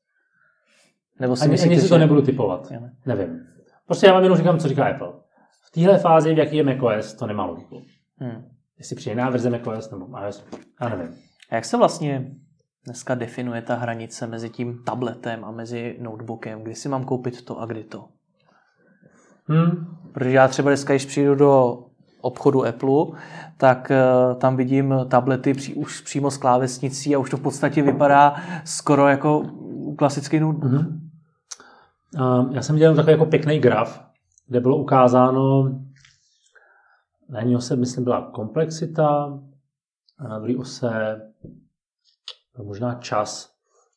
[1.21, 1.99] Nebo si ani, myslíte, ani si to že...
[1.99, 2.71] nebudu typovat.
[2.71, 2.93] Ne.
[3.07, 3.47] Nevím.
[3.87, 5.13] Prostě já vám jenom říkám, co říká Apple.
[5.67, 7.83] V téhle fázi, v jaký je macOS, to nemá logiku.
[8.19, 8.45] Hmm.
[8.79, 10.45] Jestli přijde jiná verze macOS nebo iOS,
[10.81, 11.15] já nevím.
[11.51, 12.31] A jak se vlastně
[12.85, 16.63] dneska definuje ta hranice mezi tím tabletem a mezi notebookem?
[16.63, 18.09] Kdy si mám koupit to a kdy to?
[19.47, 19.97] Hmm.
[20.13, 21.85] Protože já třeba dneska, když přijdu do
[22.21, 23.05] obchodu Apple,
[23.57, 27.83] tak uh, tam vidím tablety při, už přímo s klávesnicí a už to v podstatě
[27.83, 28.35] vypadá
[28.65, 29.43] skoro jako
[29.99, 30.73] klasický notebook.
[30.73, 31.01] Mm-hmm.
[32.21, 34.05] Uh, já jsem dělal takový jako pěkný graf,
[34.47, 35.73] kde bylo ukázáno,
[37.29, 39.39] na jedné ose, myslím, byla komplexita,
[40.19, 41.21] a na druhé ose
[42.65, 43.53] možná čas.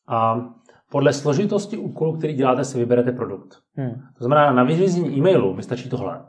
[0.07, 0.49] A
[0.91, 3.57] podle složitosti úkolu, který děláte, si vyberete produkt.
[3.75, 4.01] Hmm.
[4.17, 6.21] To znamená, na vyřízení e-mailu mi stačí tohle.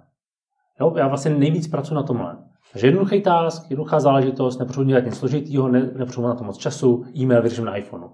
[0.80, 2.36] Jo, já vlastně nejvíc pracuji na tomhle.
[2.72, 7.04] Takže jednoduchý task, jednoduchá záležitost, nepotřebuji dělat nic složitýho, ne, nepotřebuji na to moc času,
[7.16, 8.11] e-mail vyřeším na iPhoneu.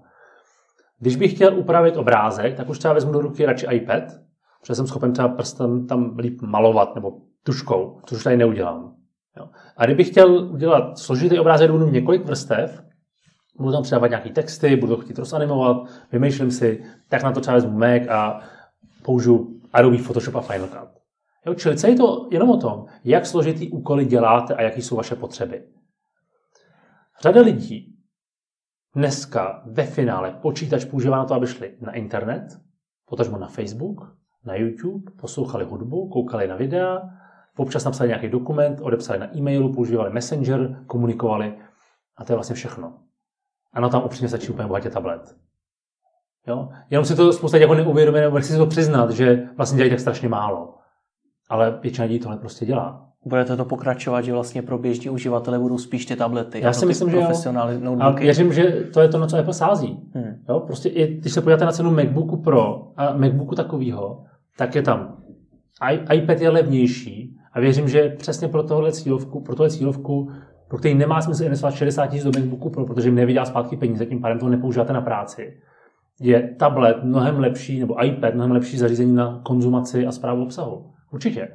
[0.99, 4.03] Když bych chtěl upravit obrázek, tak už třeba vezmu do ruky radši iPad,
[4.61, 7.11] protože jsem schopen třeba prstem tam líp malovat nebo
[7.43, 8.93] tuškou, což už tady neudělám.
[9.37, 9.49] Jo.
[9.77, 12.83] A kdybych chtěl udělat složitý obrázek, budu několik vrstev,
[13.57, 15.77] budu tam přidávat nějaký texty, budu to chtít rozanimovat,
[16.11, 18.39] vymýšlím si, tak na to třeba vezmu Mac a
[19.03, 20.89] použiju Adobe Photoshop a Final Cut.
[21.45, 25.15] Jo, čili celý to jenom o tom, jak složitý úkoly děláte a jaký jsou vaše
[25.15, 25.63] potřeby.
[27.21, 27.95] Řada lidí
[28.95, 32.59] dneska ve finále počítač používá na to, aby šli na internet,
[33.05, 37.01] potažmo na Facebook, na YouTube, poslouchali hudbu, koukali na videa,
[37.57, 41.57] občas napsali nějaký dokument, odepsali na e-mailu, používali Messenger, komunikovali
[42.17, 43.06] a to je vlastně všechno.
[43.77, 45.35] Ano, tam upřímně stačí úplně bohatě tablet.
[46.47, 46.69] Jo?
[46.89, 50.29] Jenom si to spousta jako neuvědomuje, nebo si to přiznat, že vlastně dělají tak strašně
[50.29, 50.73] málo.
[51.49, 53.09] Ale většina lidí tohle prostě dělá.
[53.25, 56.61] Budete to pokračovat, že vlastně pro běžní uživatele budou spíš ty tablety.
[56.61, 57.29] Já si myslím, že jo.
[57.99, 58.63] A věřím, že
[58.93, 59.99] to je to, na co Apple sází.
[60.13, 60.43] Hmm.
[60.49, 60.59] Jo?
[60.59, 64.23] Prostě i, když se podíváte na cenu MacBooku Pro a MacBooku takového,
[64.57, 65.17] tak je tam
[66.13, 70.31] iPad je levnější a věřím, že přesně pro tohle cílovku, pro tohle cílovku,
[70.67, 74.05] pro který nemá smysl investovat 60 tisíc do MacBooku Pro, protože jim nevydělá zpátky peníze,
[74.05, 75.57] tím pádem to nepoužíváte na práci,
[76.19, 80.91] je tablet mnohem lepší, nebo iPad mnohem lepší zařízení na konzumaci a zprávu obsahu.
[81.11, 81.47] Určitě.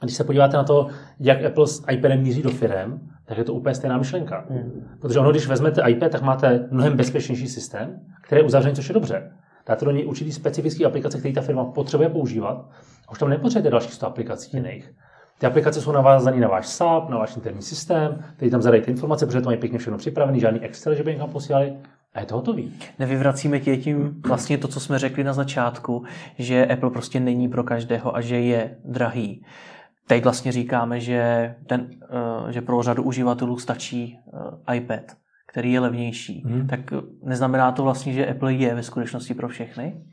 [0.00, 0.86] A když se podíváte na to,
[1.20, 4.46] jak Apple s iPadem míří do firem, tak je to úplně stejná myšlenka.
[4.50, 4.96] Hmm.
[5.00, 8.94] Protože ono, když vezmete iPad, tak máte mnohem bezpečnější systém, který je uzavřený, což je
[8.94, 9.32] dobře.
[9.66, 12.70] Dáte do něj určitý specifický aplikace, který ta firma potřebuje používat.
[13.08, 14.92] A už tam nepotřebujete dalších 100 aplikací jiných.
[15.40, 19.26] Ty aplikace jsou navázané na váš SAP, na váš interní systém, který tam zadajte informace,
[19.26, 21.76] protože to mají pěkně všechno připravené, žádný Excel, že by někam posílali.
[22.14, 22.72] A je to hotový.
[22.98, 26.04] Nevyvracíme tě tím vlastně to, co jsme řekli na začátku,
[26.38, 29.44] že Apple prostě není pro každého a že je drahý.
[30.06, 31.90] Teď vlastně říkáme, že, ten,
[32.48, 34.18] eh, že pro řadu uživatelů stačí
[34.68, 35.02] eh, iPad,
[35.52, 36.42] který je levnější.
[36.46, 36.66] Hmm.
[36.66, 36.80] Tak
[37.22, 40.04] neznamená to vlastně, že Apple je ve skutečnosti pro všechny?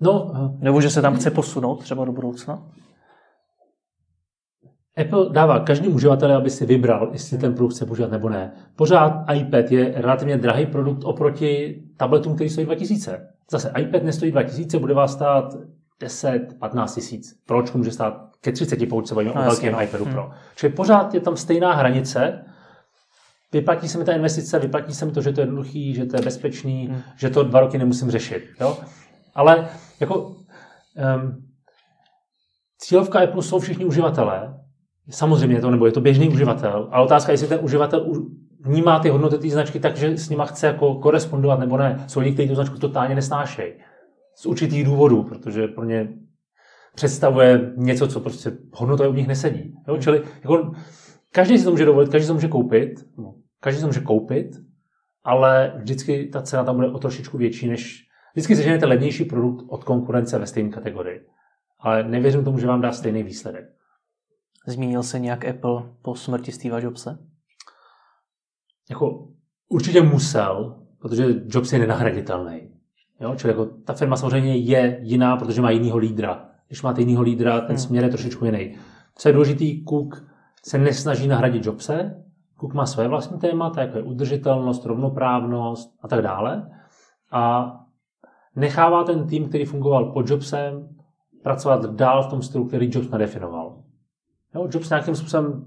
[0.00, 2.62] No, Nebo že se tam chce posunout třeba do budoucna?
[4.96, 8.52] Apple dává každému uživateli, aby si vybral, jestli ten produkt chce používat nebo ne.
[8.76, 13.28] Pořád iPad je relativně drahý produkt oproti tabletům, který stojí 2000.
[13.50, 15.56] Zase iPad nestojí 2000, bude vás stát
[16.00, 17.34] 10, 15 tisíc.
[17.46, 19.82] Proč může stát ke 30, pokud se bavíme no, o velkém no.
[19.82, 20.12] iPadu hmm.
[20.12, 20.30] Pro.
[20.56, 22.44] Čili pořád je tam stejná hranice.
[23.52, 26.16] Vyplatí se mi ta investice, vyplatí se mi to, že to je jednoduchý, že to
[26.16, 27.02] je bezpečný, hmm.
[27.16, 28.48] že to dva roky nemusím řešit.
[28.60, 28.78] Jo?
[29.34, 29.68] Ale
[30.00, 30.36] jako um,
[32.78, 34.59] cílovka Apple jsou všichni uživatelé,
[35.08, 38.12] Samozřejmě to, nebo je to běžný uživatel, ale otázka je, jestli ten uživatel
[38.60, 42.04] vnímá ty hodnoty té značky tak, že s nima chce jako korespondovat nebo ne.
[42.06, 43.72] Jsou lidi, kteří tu značku totálně nesnášejí.
[44.34, 46.08] Z určitých důvodů, protože pro ně
[46.94, 49.74] představuje něco, co prostě hodnotově u nich nesedí.
[49.88, 49.98] Jo?
[49.98, 50.72] Čili jako,
[51.32, 54.00] každý si to může dovolit, každý si to může koupit, no, každý si to může
[54.00, 54.50] koupit,
[55.24, 59.84] ale vždycky ta cena tam bude o trošičku větší, než vždycky seženete levnější produkt od
[59.84, 61.20] konkurence ve stejné kategorii.
[61.80, 63.64] Ale nevěřím tomu, že vám dá stejný výsledek.
[64.66, 67.18] Zmínil se nějak Apple po smrti Steve Jobse?
[68.90, 69.28] Jako
[69.68, 72.70] určitě musel, protože Jobs je nenahraditelný.
[73.20, 73.34] Jo?
[73.36, 76.48] Čili jako ta firma samozřejmě je jiná, protože má jinýho lídra.
[76.66, 77.78] Když máte jinýho lídra, ten hmm.
[77.78, 78.76] směr je trošičku jiný.
[79.14, 80.24] Co je důležitý, Cook
[80.64, 82.24] se nesnaží nahradit Jobse,
[82.60, 86.70] Cook má své vlastní témata, jako je udržitelnost, rovnoprávnost a tak dále.
[87.32, 87.72] A
[88.56, 90.88] nechává ten tým, který fungoval pod Jobsem,
[91.42, 93.69] pracovat dál v tom stylu, který Jobs nadefinoval.
[94.54, 95.64] Jo, Jobs nějakým způsobem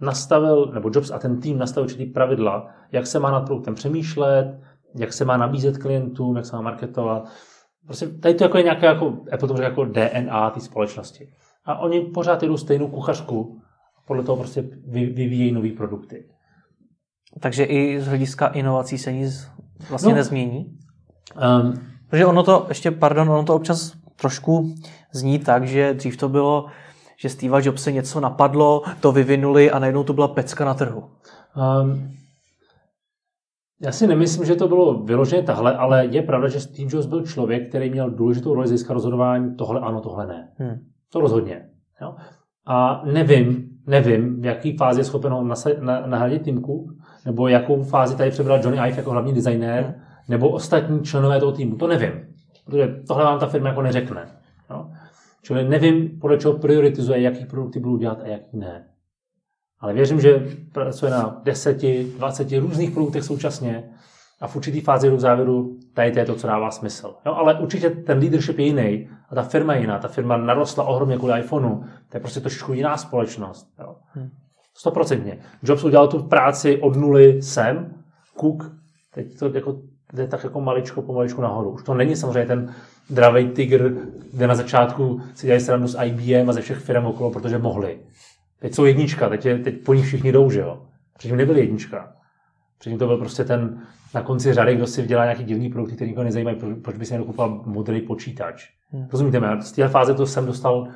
[0.00, 4.60] nastavil, nebo Jobs a ten tým nastavil určitý pravidla, jak se má nad produktem přemýšlet,
[4.94, 7.28] jak se má nabízet klientům, jak se má marketovat.
[7.86, 11.28] Prostě tady to jako je nějaké, jako, Apple to jako DNA té společnosti.
[11.64, 13.60] A oni pořád jdou stejnou kuchařku,
[14.06, 16.24] podle toho prostě vyvíjejí nové produkty.
[17.40, 19.50] Takže i z hlediska inovací se nic
[19.90, 20.78] vlastně no, nezmění?
[21.62, 21.74] Um,
[22.08, 24.74] Protože ono to, ještě, pardon, ono to občas trošku
[25.12, 26.66] zní tak, že dřív to bylo,
[27.16, 31.04] že Steve Jobs se něco napadlo, to vyvinuli a najednou to byla pecka na trhu.
[31.80, 32.10] Um,
[33.80, 37.22] já si nemyslím, že to bylo vyloženě tahle, ale je pravda, že Steve Jobs byl
[37.22, 40.48] člověk, který měl důležitou roli z rozhodování, tohle ano, tohle ne.
[40.58, 40.78] Hmm.
[41.12, 41.68] To rozhodně.
[42.02, 42.14] Jo?
[42.66, 45.52] A nevím, nevím, v jaký fázi je schopen
[46.06, 46.92] nahradit Tim Cook,
[47.26, 49.94] nebo jakou fázi tady přebral Johnny Ive jako hlavní designér, hmm.
[50.28, 51.76] nebo ostatní členové toho týmu.
[51.76, 52.12] To nevím,
[52.64, 54.26] protože tohle vám ta firma jako neřekne.
[55.44, 58.88] Čili nevím, podle čeho prioritizuje, jaký produkty budou dělat a jaký ne.
[59.80, 61.82] Ale věřím, že pracuje na 10,
[62.16, 63.84] 20 různých produktech současně
[64.40, 67.14] a v určitý fázi do závěru, tady to je to, co dává smysl.
[67.26, 69.98] Jo, ale určitě ten leadership je jiný a ta firma je jiná.
[69.98, 71.80] Ta firma narostla ohromně kvůli iPhoneu.
[72.08, 73.68] To je prostě trošku jiná společnost.
[73.78, 73.96] Jo.
[74.12, 74.30] Hmm.
[74.76, 75.38] Stoprocentně.
[75.62, 77.94] Jobs udělal tu práci od nuly sem,
[78.40, 78.72] Cook,
[79.14, 79.82] teď to jako,
[80.14, 81.70] jde tak jako maličko pomaličku nahoru.
[81.70, 82.74] Už to není samozřejmě ten
[83.10, 83.96] dravej tygr,
[84.32, 87.98] kde na začátku si dělají srandu s IBM a ze všech firm okolo, protože mohli.
[88.60, 90.82] Teď jsou jednička, teď, je, teď po nich všichni jdou, že jo.
[91.18, 92.12] Předtím nebyl jednička.
[92.78, 93.82] Předtím to byl prostě ten
[94.14, 97.12] na konci řady, kdo si dělá nějaký divný produkt, který nikoho nezajímají, proč by si
[97.12, 98.68] nedokoupal modrý počítač.
[98.90, 99.06] Hmm.
[99.12, 99.46] Rozumíte mi?
[99.60, 100.88] Z téhle fáze to jsem dostal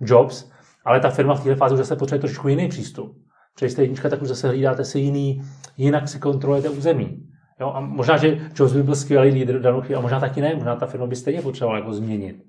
[0.00, 0.50] Jobs,
[0.84, 3.16] ale ta firma v téhle fázi už zase potřebuje trošku jiný přístup.
[3.54, 5.42] Protože jste jednička, tak už zase hlídáte si jiný,
[5.76, 7.29] jinak si kontrolujete území.
[7.60, 7.72] Jo?
[7.74, 10.76] A možná, že Jobs by byl skvělý lídr danou chvíli, a možná taky ne, možná
[10.76, 12.44] ta firma by stejně potřebovala jako změnit.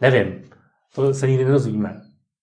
[0.00, 0.42] Nevím,
[0.94, 2.00] to se nikdy nedozvíme.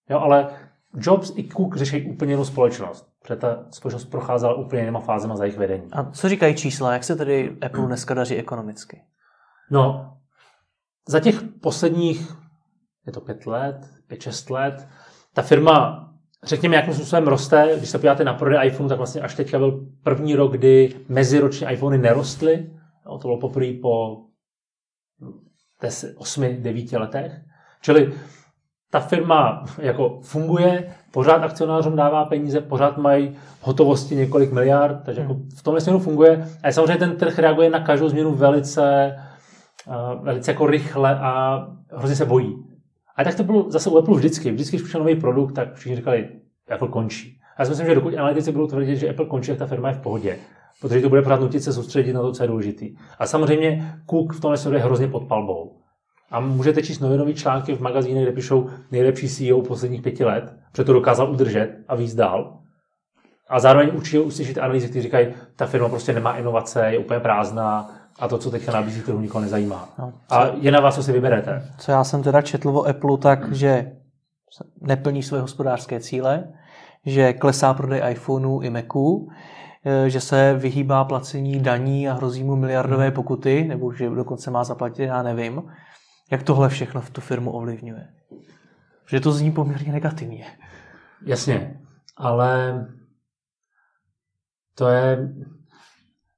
[0.09, 0.49] Jo, ale
[0.95, 5.43] Jobs i Cook řeší úplně jinou společnost, protože ta společnost procházela úplně jinýma fázema za
[5.43, 5.87] jejich vedení.
[5.91, 6.93] A co říkají čísla?
[6.93, 9.01] Jak se tedy Apple dneska daří ekonomicky?
[9.71, 10.13] No,
[11.07, 12.35] za těch posledních,
[13.05, 14.87] je to pět let, pět, šest let,
[15.33, 16.10] ta firma,
[16.43, 17.75] řekněme, jakým způsobem roste.
[17.77, 21.67] Když se podíváte na prodej iPhone, tak vlastně až teďka byl první rok, kdy meziročně
[21.71, 22.69] iPhony nerostly.
[23.05, 24.17] No, to bylo poprvé po
[25.81, 27.41] 8-9 letech.
[27.81, 28.13] Čili
[28.91, 35.37] ta firma jako funguje, pořád akcionářům dává peníze, pořád mají hotovosti několik miliard, takže jako
[35.57, 36.47] v tomhle směru funguje.
[36.63, 39.15] A samozřejmě ten trh reaguje na každou změnu velice,
[40.21, 42.70] velice jako rychle a hrozně se bojí.
[43.15, 44.51] A tak to bylo zase u Apple vždycky.
[44.51, 46.29] Vždycky, když přišel nový produkt, tak všichni říkali,
[46.73, 47.39] Apple končí.
[47.57, 49.87] A já si myslím, že dokud analytici budou tvrdit, že Apple končí, tak ta firma
[49.87, 50.37] je v pohodě.
[50.81, 52.95] Protože to bude pořád nutit se soustředit na to, co je důležitý.
[53.19, 55.77] A samozřejmě Cook v tomhle směru je hrozně pod palbou.
[56.31, 60.83] A můžete číst novinové články v magazínech, kde píšou nejlepší CEO posledních pěti let, protože
[60.83, 62.57] to dokázal udržet a víc dál.
[63.49, 67.89] A zároveň určitě uslyšíte analýzy, které říkají, ta firma prostě nemá inovace, je úplně prázdná
[68.19, 69.89] a to, co teďka nabízí, to nikoho nezajímá.
[69.99, 71.71] No, a je na vás, co si vyberete.
[71.77, 73.91] Co já jsem teda četl o Apple, tak, že
[74.81, 76.43] neplní své hospodářské cíle,
[77.05, 79.29] že klesá prodej iPhoneů i Maců,
[79.85, 83.13] eh, že se vyhýbá placení daní a hrozí mu miliardové hmm.
[83.13, 85.63] pokuty, nebo že dokonce má zaplatit, já nevím.
[86.31, 88.07] Jak tohle všechno v tu firmu ovlivňuje?
[89.07, 90.45] Že to zní poměrně negativně.
[91.25, 91.79] Jasně,
[92.17, 92.85] ale
[94.75, 95.29] to je,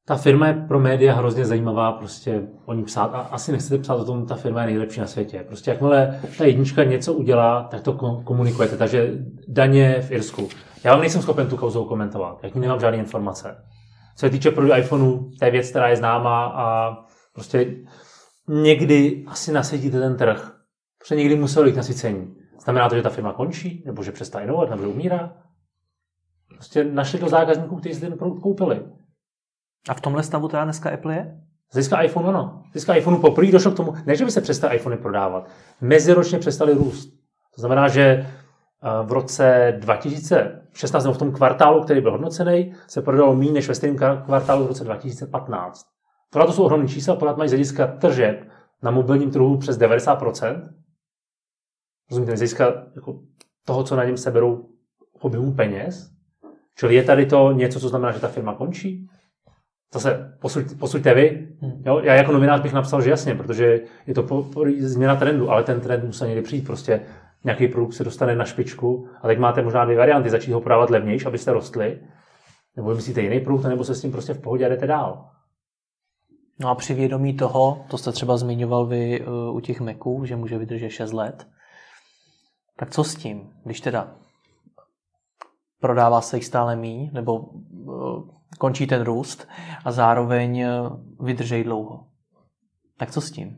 [0.06, 3.95] ta firma je pro média hrozně zajímavá, prostě o ní psát a asi nechcete psát
[3.95, 5.43] o tom, ta firma je nejlepší na světě.
[5.47, 7.93] Prostě jakmile ta jednička něco udělá, tak to
[8.24, 8.78] komunikujete.
[8.78, 9.14] Takže
[9.47, 10.49] daně v Irsku.
[10.84, 13.56] Já vám nejsem schopen tu kauzu komentovat, jak nemám žádné informace.
[14.16, 16.95] Co se týče prodej iPhoneu, to je věc, která je známá a
[17.34, 17.76] prostě
[18.47, 20.51] někdy asi nasadíte ten trh.
[20.99, 22.36] Protože někdy muselo jít nasycení.
[22.64, 25.34] Znamená to, že ta firma končí, nebo že přestane inovat, nebo že umírá?
[26.56, 28.82] Prostě našli do zákazníků, kteří si ten produkt koupili.
[29.89, 31.41] A v tomhle stavu teda dneska Apple je?
[31.71, 32.63] Získá iPhone, ano.
[32.73, 35.49] Získá iPhone poprvé došlo k tomu, ne, že by se přestali iPhony prodávat,
[35.81, 37.09] meziročně přestali růst.
[37.55, 38.27] To znamená, že eh,
[39.03, 43.75] v roce 2016, nebo v tom kvartálu, který byl hodnocený, se prodalo méně než ve
[43.75, 45.86] stejném kvartálu v roce 2015.
[46.29, 48.49] Tohle to jsou ohromné čísla, pořád mají z hlediska tržeb
[48.84, 50.69] na mobilním trhu přes 90%.
[52.09, 52.65] Rozumíte, z hlediska
[52.95, 53.19] jako
[53.65, 54.69] toho, co na něm seberou
[55.19, 56.11] objemu peněz.
[56.77, 59.07] Čili je tady to něco, co znamená, že ta firma končí?
[59.93, 61.47] Zase posuďte, posuďte vy.
[61.61, 61.83] Hmm.
[61.85, 61.99] Jo?
[62.03, 65.63] Já jako novinář bych napsal, že jasně, protože je to po, po, změna trendu, ale
[65.63, 66.65] ten trend musí někdy přijít.
[66.65, 67.01] Prostě
[67.43, 70.89] nějaký produkt se dostane na špičku a teď máte možná dvě varianty, začít ho prodávat
[70.89, 71.99] levnější, abyste rostli,
[72.75, 75.29] nebo vymyslíte jiný produkt, nebo se s tím prostě v pohodě jdete dál.
[76.59, 80.35] No a při vědomí toho, to jste třeba zmiňoval vy eh, u těch Maců, že
[80.35, 81.47] může vydržet 6 let,
[82.77, 84.15] tak co s tím, když teda
[85.79, 88.23] prodává se jich stále míň, nebo uh,
[88.60, 89.47] končí ten růst
[89.86, 92.04] a zároveň uh, vydržejí dlouho.
[92.97, 93.58] Tak co s tím?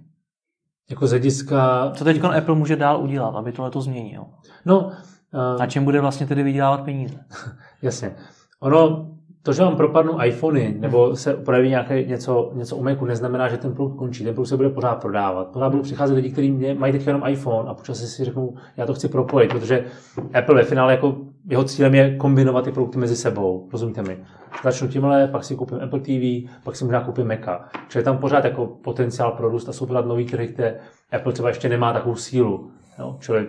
[0.89, 1.91] Jako z hlediska...
[1.95, 4.25] Co teď Apple může dál udělat, aby tohle to změnil?
[4.65, 5.61] No, uh...
[5.61, 7.19] A čem bude vlastně tedy vydělávat peníze?
[7.81, 8.15] Jasně.
[8.59, 9.11] Ono,
[9.45, 13.57] to, že vám propadnou iPhony nebo se projeví nějaké něco, něco u Macu, neznamená, že
[13.57, 14.23] ten produkt končí.
[14.23, 15.47] Ten produkt se bude pořád prodávat.
[15.47, 18.93] Pořád budou přicházet lidi, kteří mají teď jenom iPhone a počas si řeknou, já to
[18.93, 19.85] chci propojit, protože
[20.33, 21.15] Apple ve finále jako
[21.49, 23.69] jeho cílem je kombinovat ty produkty mezi sebou.
[23.71, 24.25] Rozumíte mi?
[24.63, 27.69] Začnu tímhle, pak si koupím Apple TV, pak si možná koupím Maca.
[27.89, 30.79] Čili je tam pořád jako potenciál pro růst a jsou pořád nový trhy, kde
[31.11, 32.71] Apple třeba ještě nemá takovou sílu.
[32.99, 33.17] Jo?
[33.19, 33.47] Čili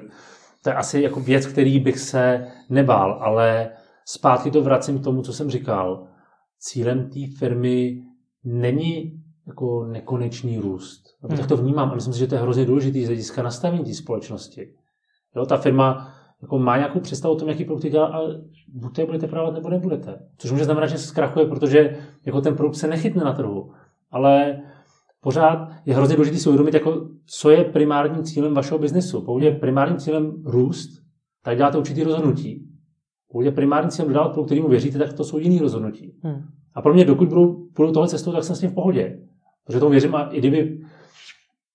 [0.63, 3.71] to je asi jako věc, který bych se nebál, ale
[4.05, 6.07] zpátky to vracím k tomu, co jsem říkal.
[6.59, 8.03] Cílem té firmy
[8.45, 11.03] není jako nekonečný růst.
[11.23, 11.37] Hmm.
[11.37, 13.95] Tak to vnímám a myslím si, že to je hrozně důležité z hlediska nastavení té
[13.95, 14.69] společnosti.
[15.37, 19.07] Jo, ta firma jako má nějakou představu o tom, jaký produkty dělá, ale buď to
[19.07, 20.19] budete prodávat, nebo nebudete.
[20.39, 23.73] Což může znamenat, že se zkrachuje, protože jako ten produkt se nechytne na trhu.
[24.11, 24.63] Ale
[25.21, 29.21] pořád je hrozně důležité si uvědomit, jako, co je primárním cílem vašeho biznesu.
[29.21, 30.91] Pokud je primárním cílem růst,
[31.43, 32.69] tak děláte určitý rozhodnutí.
[33.29, 36.15] Pokud je primární cílem dodávat produkt, kterýmu věříte, tak to jsou jiný rozhodnutí.
[36.23, 36.43] Hmm.
[36.75, 39.19] A pro mě, dokud budou, budou tohle cestou, tak jsem s tím v pohodě.
[39.65, 40.81] Protože tomu věřím a i kdyby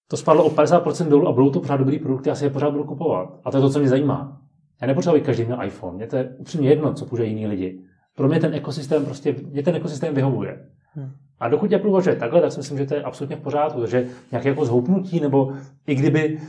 [0.08, 2.72] to spadlo o 50% dolů a budou to pořád dobrý produkty, já si je pořád
[2.72, 3.30] budu kupovat.
[3.44, 4.42] A to je to, co mě zajímá.
[4.82, 5.98] Já nepotřebuji, aby každý měl iPhone.
[5.98, 7.82] Mě to je upřímně jedno, co používají jiní lidi.
[8.16, 10.70] Pro mě ten ekosystém prostě, mě ten ekosystém vyhovuje.
[10.94, 11.12] Hmm.
[11.40, 13.80] A dokud Apple uvažuje takhle, tak si myslím, že to je absolutně v pořádku.
[13.80, 15.54] Takže nějaké jako zhoupnutí, nebo
[15.88, 16.40] i kdyby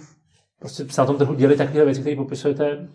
[0.59, 2.89] prostě se na tom trhu děli takové věci, které popisujete,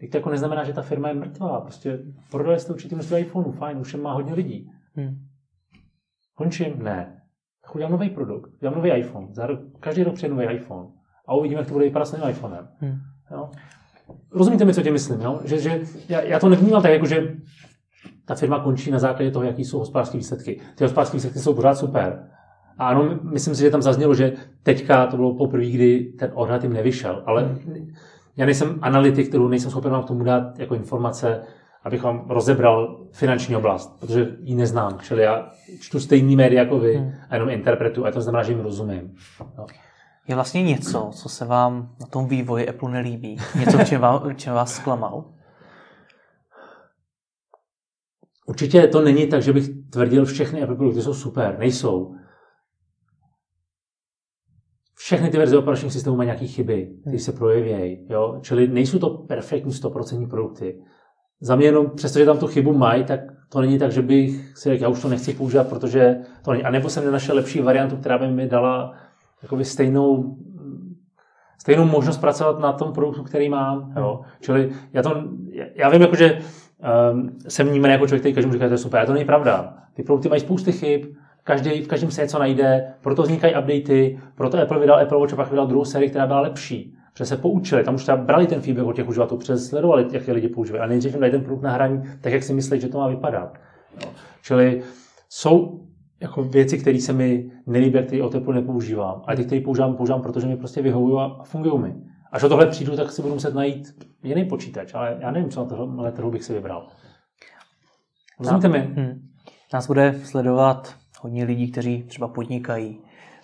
[0.00, 1.60] tak to jako neznamená, že ta firma je mrtvá.
[1.60, 1.98] Prostě
[2.30, 4.70] prodali jste určitý množství iPhoneu, fajn, už má hodně lidí.
[4.94, 5.18] Hmm.
[6.34, 6.82] Končím?
[6.82, 7.22] Ne.
[7.62, 9.26] Tak udělám nový produkt, udělám nový iPhone.
[9.30, 10.88] Za rok, každý rok přijde nový iPhone.
[11.26, 12.68] A uvidíme, jak to bude vypadat s novým iPhonem.
[12.78, 12.98] Hmm.
[13.30, 13.50] Jo?
[14.32, 15.20] Rozumíte mi, co tě myslím?
[15.20, 15.40] Jo?
[15.44, 17.34] Že, že já, já, to nevnímám tak, jako že
[18.24, 20.60] ta firma končí na základě toho, jaký jsou hospodářské výsledky.
[20.74, 22.28] Ty hospodářské výsledky jsou pořád super.
[22.78, 24.32] A ano, myslím si, že tam zaznělo, že
[24.62, 27.22] teďka to bylo poprvé, kdy ten odhad jim nevyšel.
[27.26, 27.92] Ale hmm
[28.36, 31.42] já nejsem analytik, kterou nejsem schopen vám k tomu dát jako informace,
[31.84, 34.98] abych vám rozebral finanční oblast, protože ji neznám.
[35.02, 35.50] Čili já
[35.80, 37.12] čtu stejný média jako vy hmm.
[37.30, 39.14] a jenom interpretuji, a to znamená, že jim rozumím.
[39.58, 39.66] No.
[40.28, 43.36] Je vlastně něco, co se vám na tom vývoji Apple nelíbí?
[43.58, 45.34] Něco, čem, vás, čem vás zklamal?
[48.46, 51.58] Určitě to není tak, že bych tvrdil, všechny Apple produkty jsou super.
[51.58, 52.14] Nejsou
[54.94, 58.06] všechny ty verze operačních systémů mají nějaké chyby, které se projevějí.
[58.10, 58.38] Jo?
[58.42, 60.82] Čili nejsou to perfektní 100% produkty.
[61.40, 64.68] Za mě jenom, přestože tam tu chybu mají, tak to není tak, že bych si
[64.68, 66.64] řekl, já už to nechci používat, protože to není.
[66.64, 68.94] A nebo jsem nenašel lepší variantu, která by mi dala
[69.42, 70.36] jakoby stejnou,
[71.58, 73.92] stejnou možnost pracovat na tom produktu, který mám.
[73.96, 74.20] Jo?
[74.40, 75.24] Čili já, to,
[75.74, 76.38] já vím, jako, že
[77.12, 79.00] um, jsem vnímaný jako člověk, který každému říká, že to je super.
[79.00, 79.74] A to není pravda.
[79.94, 81.02] Ty produkty mají spousty chyb,
[81.44, 85.36] Každý, v každém se něco najde, proto vznikají updaty, proto Apple vydal Apple Watch a
[85.36, 86.94] pak vydal druhou sérii, která byla lepší.
[87.12, 90.28] Protože se poučili, tam už třeba brali ten feedback od těch uživatelů, protože sledovali, jak
[90.28, 90.82] je lidi používají.
[90.82, 93.08] A nejdřív jim dají ten produkt na hraní, tak jak si myslí, že to má
[93.08, 93.58] vypadat.
[94.04, 94.12] No.
[94.42, 94.82] Čili
[95.28, 95.80] jsou
[96.22, 99.22] jako věci, které se mi nelíbí, které od Apple nepoužívám.
[99.26, 101.94] A ty, které používám, používám, protože mi prostě vyhovují a fungují mi.
[102.32, 105.60] Až o tohle přijdu, tak si budu muset najít jiný počítač, ale já nevím, co
[105.60, 106.88] na tohle trhu bych si vybral.
[108.40, 108.78] Rozumíte mi?
[108.78, 109.28] Hmm.
[109.74, 113.00] Nás bude sledovat hodně lidí, kteří třeba podnikají,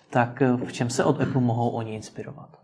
[0.09, 2.57] tak eh, v čem se od Apple mohou oni inspirovat?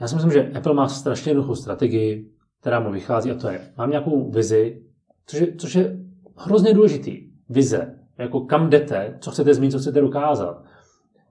[0.00, 3.72] Já si myslím, že Apple má strašně jednoduchou strategii, která mu vychází a to je,
[3.76, 4.82] mám nějakou vizi,
[5.26, 6.02] což je, což je
[6.36, 7.32] hrozně důležitý.
[7.48, 10.64] Vize, jako kam jdete, co chcete zmínit, co chcete dokázat.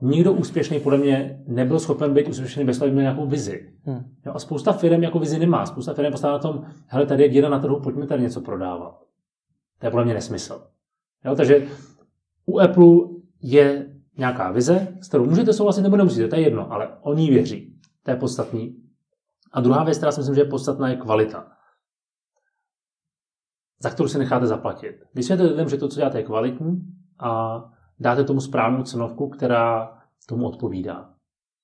[0.01, 3.73] Nikdo úspěšný podle mě nebyl schopen být úspěšný bez toho, aby měl nějakou vizi.
[3.83, 4.03] Hmm.
[4.25, 5.65] Jo, a spousta firm jako vizi nemá.
[5.65, 8.99] Spousta firm postavá na tom, hele, tady je díra na trhu, pojďme tady něco prodávat.
[9.79, 10.61] To je podle mě nesmysl.
[11.25, 11.67] Jo, takže
[12.45, 12.95] u Apple
[13.41, 13.87] je
[14.17, 17.75] nějaká vize, s kterou můžete souhlasit nebo nemusíte, to je jedno, ale oni věří.
[18.03, 18.75] To je podstatný.
[19.51, 21.47] A druhá věc, která si myslím, že je podstatná, je kvalita.
[23.81, 24.95] Za kterou si necháte zaplatit.
[25.15, 26.81] Vysvětlete lidem, že to, co děláte, je kvalitní
[27.19, 27.63] a
[27.99, 31.09] dáte tomu správnou cenovku, která tomu odpovídá.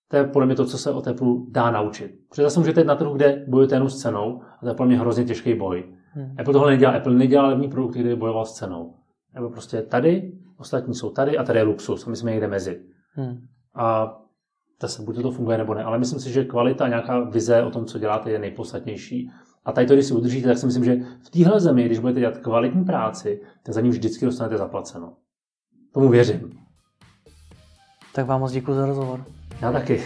[0.07, 2.11] To je podle mě to, co se o Apple dá naučit.
[2.30, 4.88] Protože zase můžete jít na trhu, kde bojujete jenom s cenou, a to je podle
[4.88, 5.84] mě hrozně těžký boj.
[6.11, 6.36] Hmm.
[6.39, 6.93] Apple tohle nedělá.
[6.93, 8.93] Apple nedělá levný produkty, kde bojoval s cenou.
[9.34, 12.82] Nebo prostě tady, ostatní jsou tady a tady je luxus a my jsme někde mezi.
[13.13, 13.47] Hmm.
[13.76, 14.18] A
[14.86, 15.84] se buď to funguje nebo ne.
[15.84, 19.32] Ale myslím si, že kvalita, nějaká vize o tom, co děláte, je nejpodstatnější.
[19.68, 22.20] A tady to, když si udržíte, tak si myslím, že v téhle zemi, když budete
[22.20, 25.13] dělat kvalitní práci, tak za ní vždycky dostanete zaplaceno.
[25.93, 26.59] Tomu věřím.
[28.15, 29.24] Tak vám moc děkuji za rozhovor.
[29.61, 30.03] Já taky.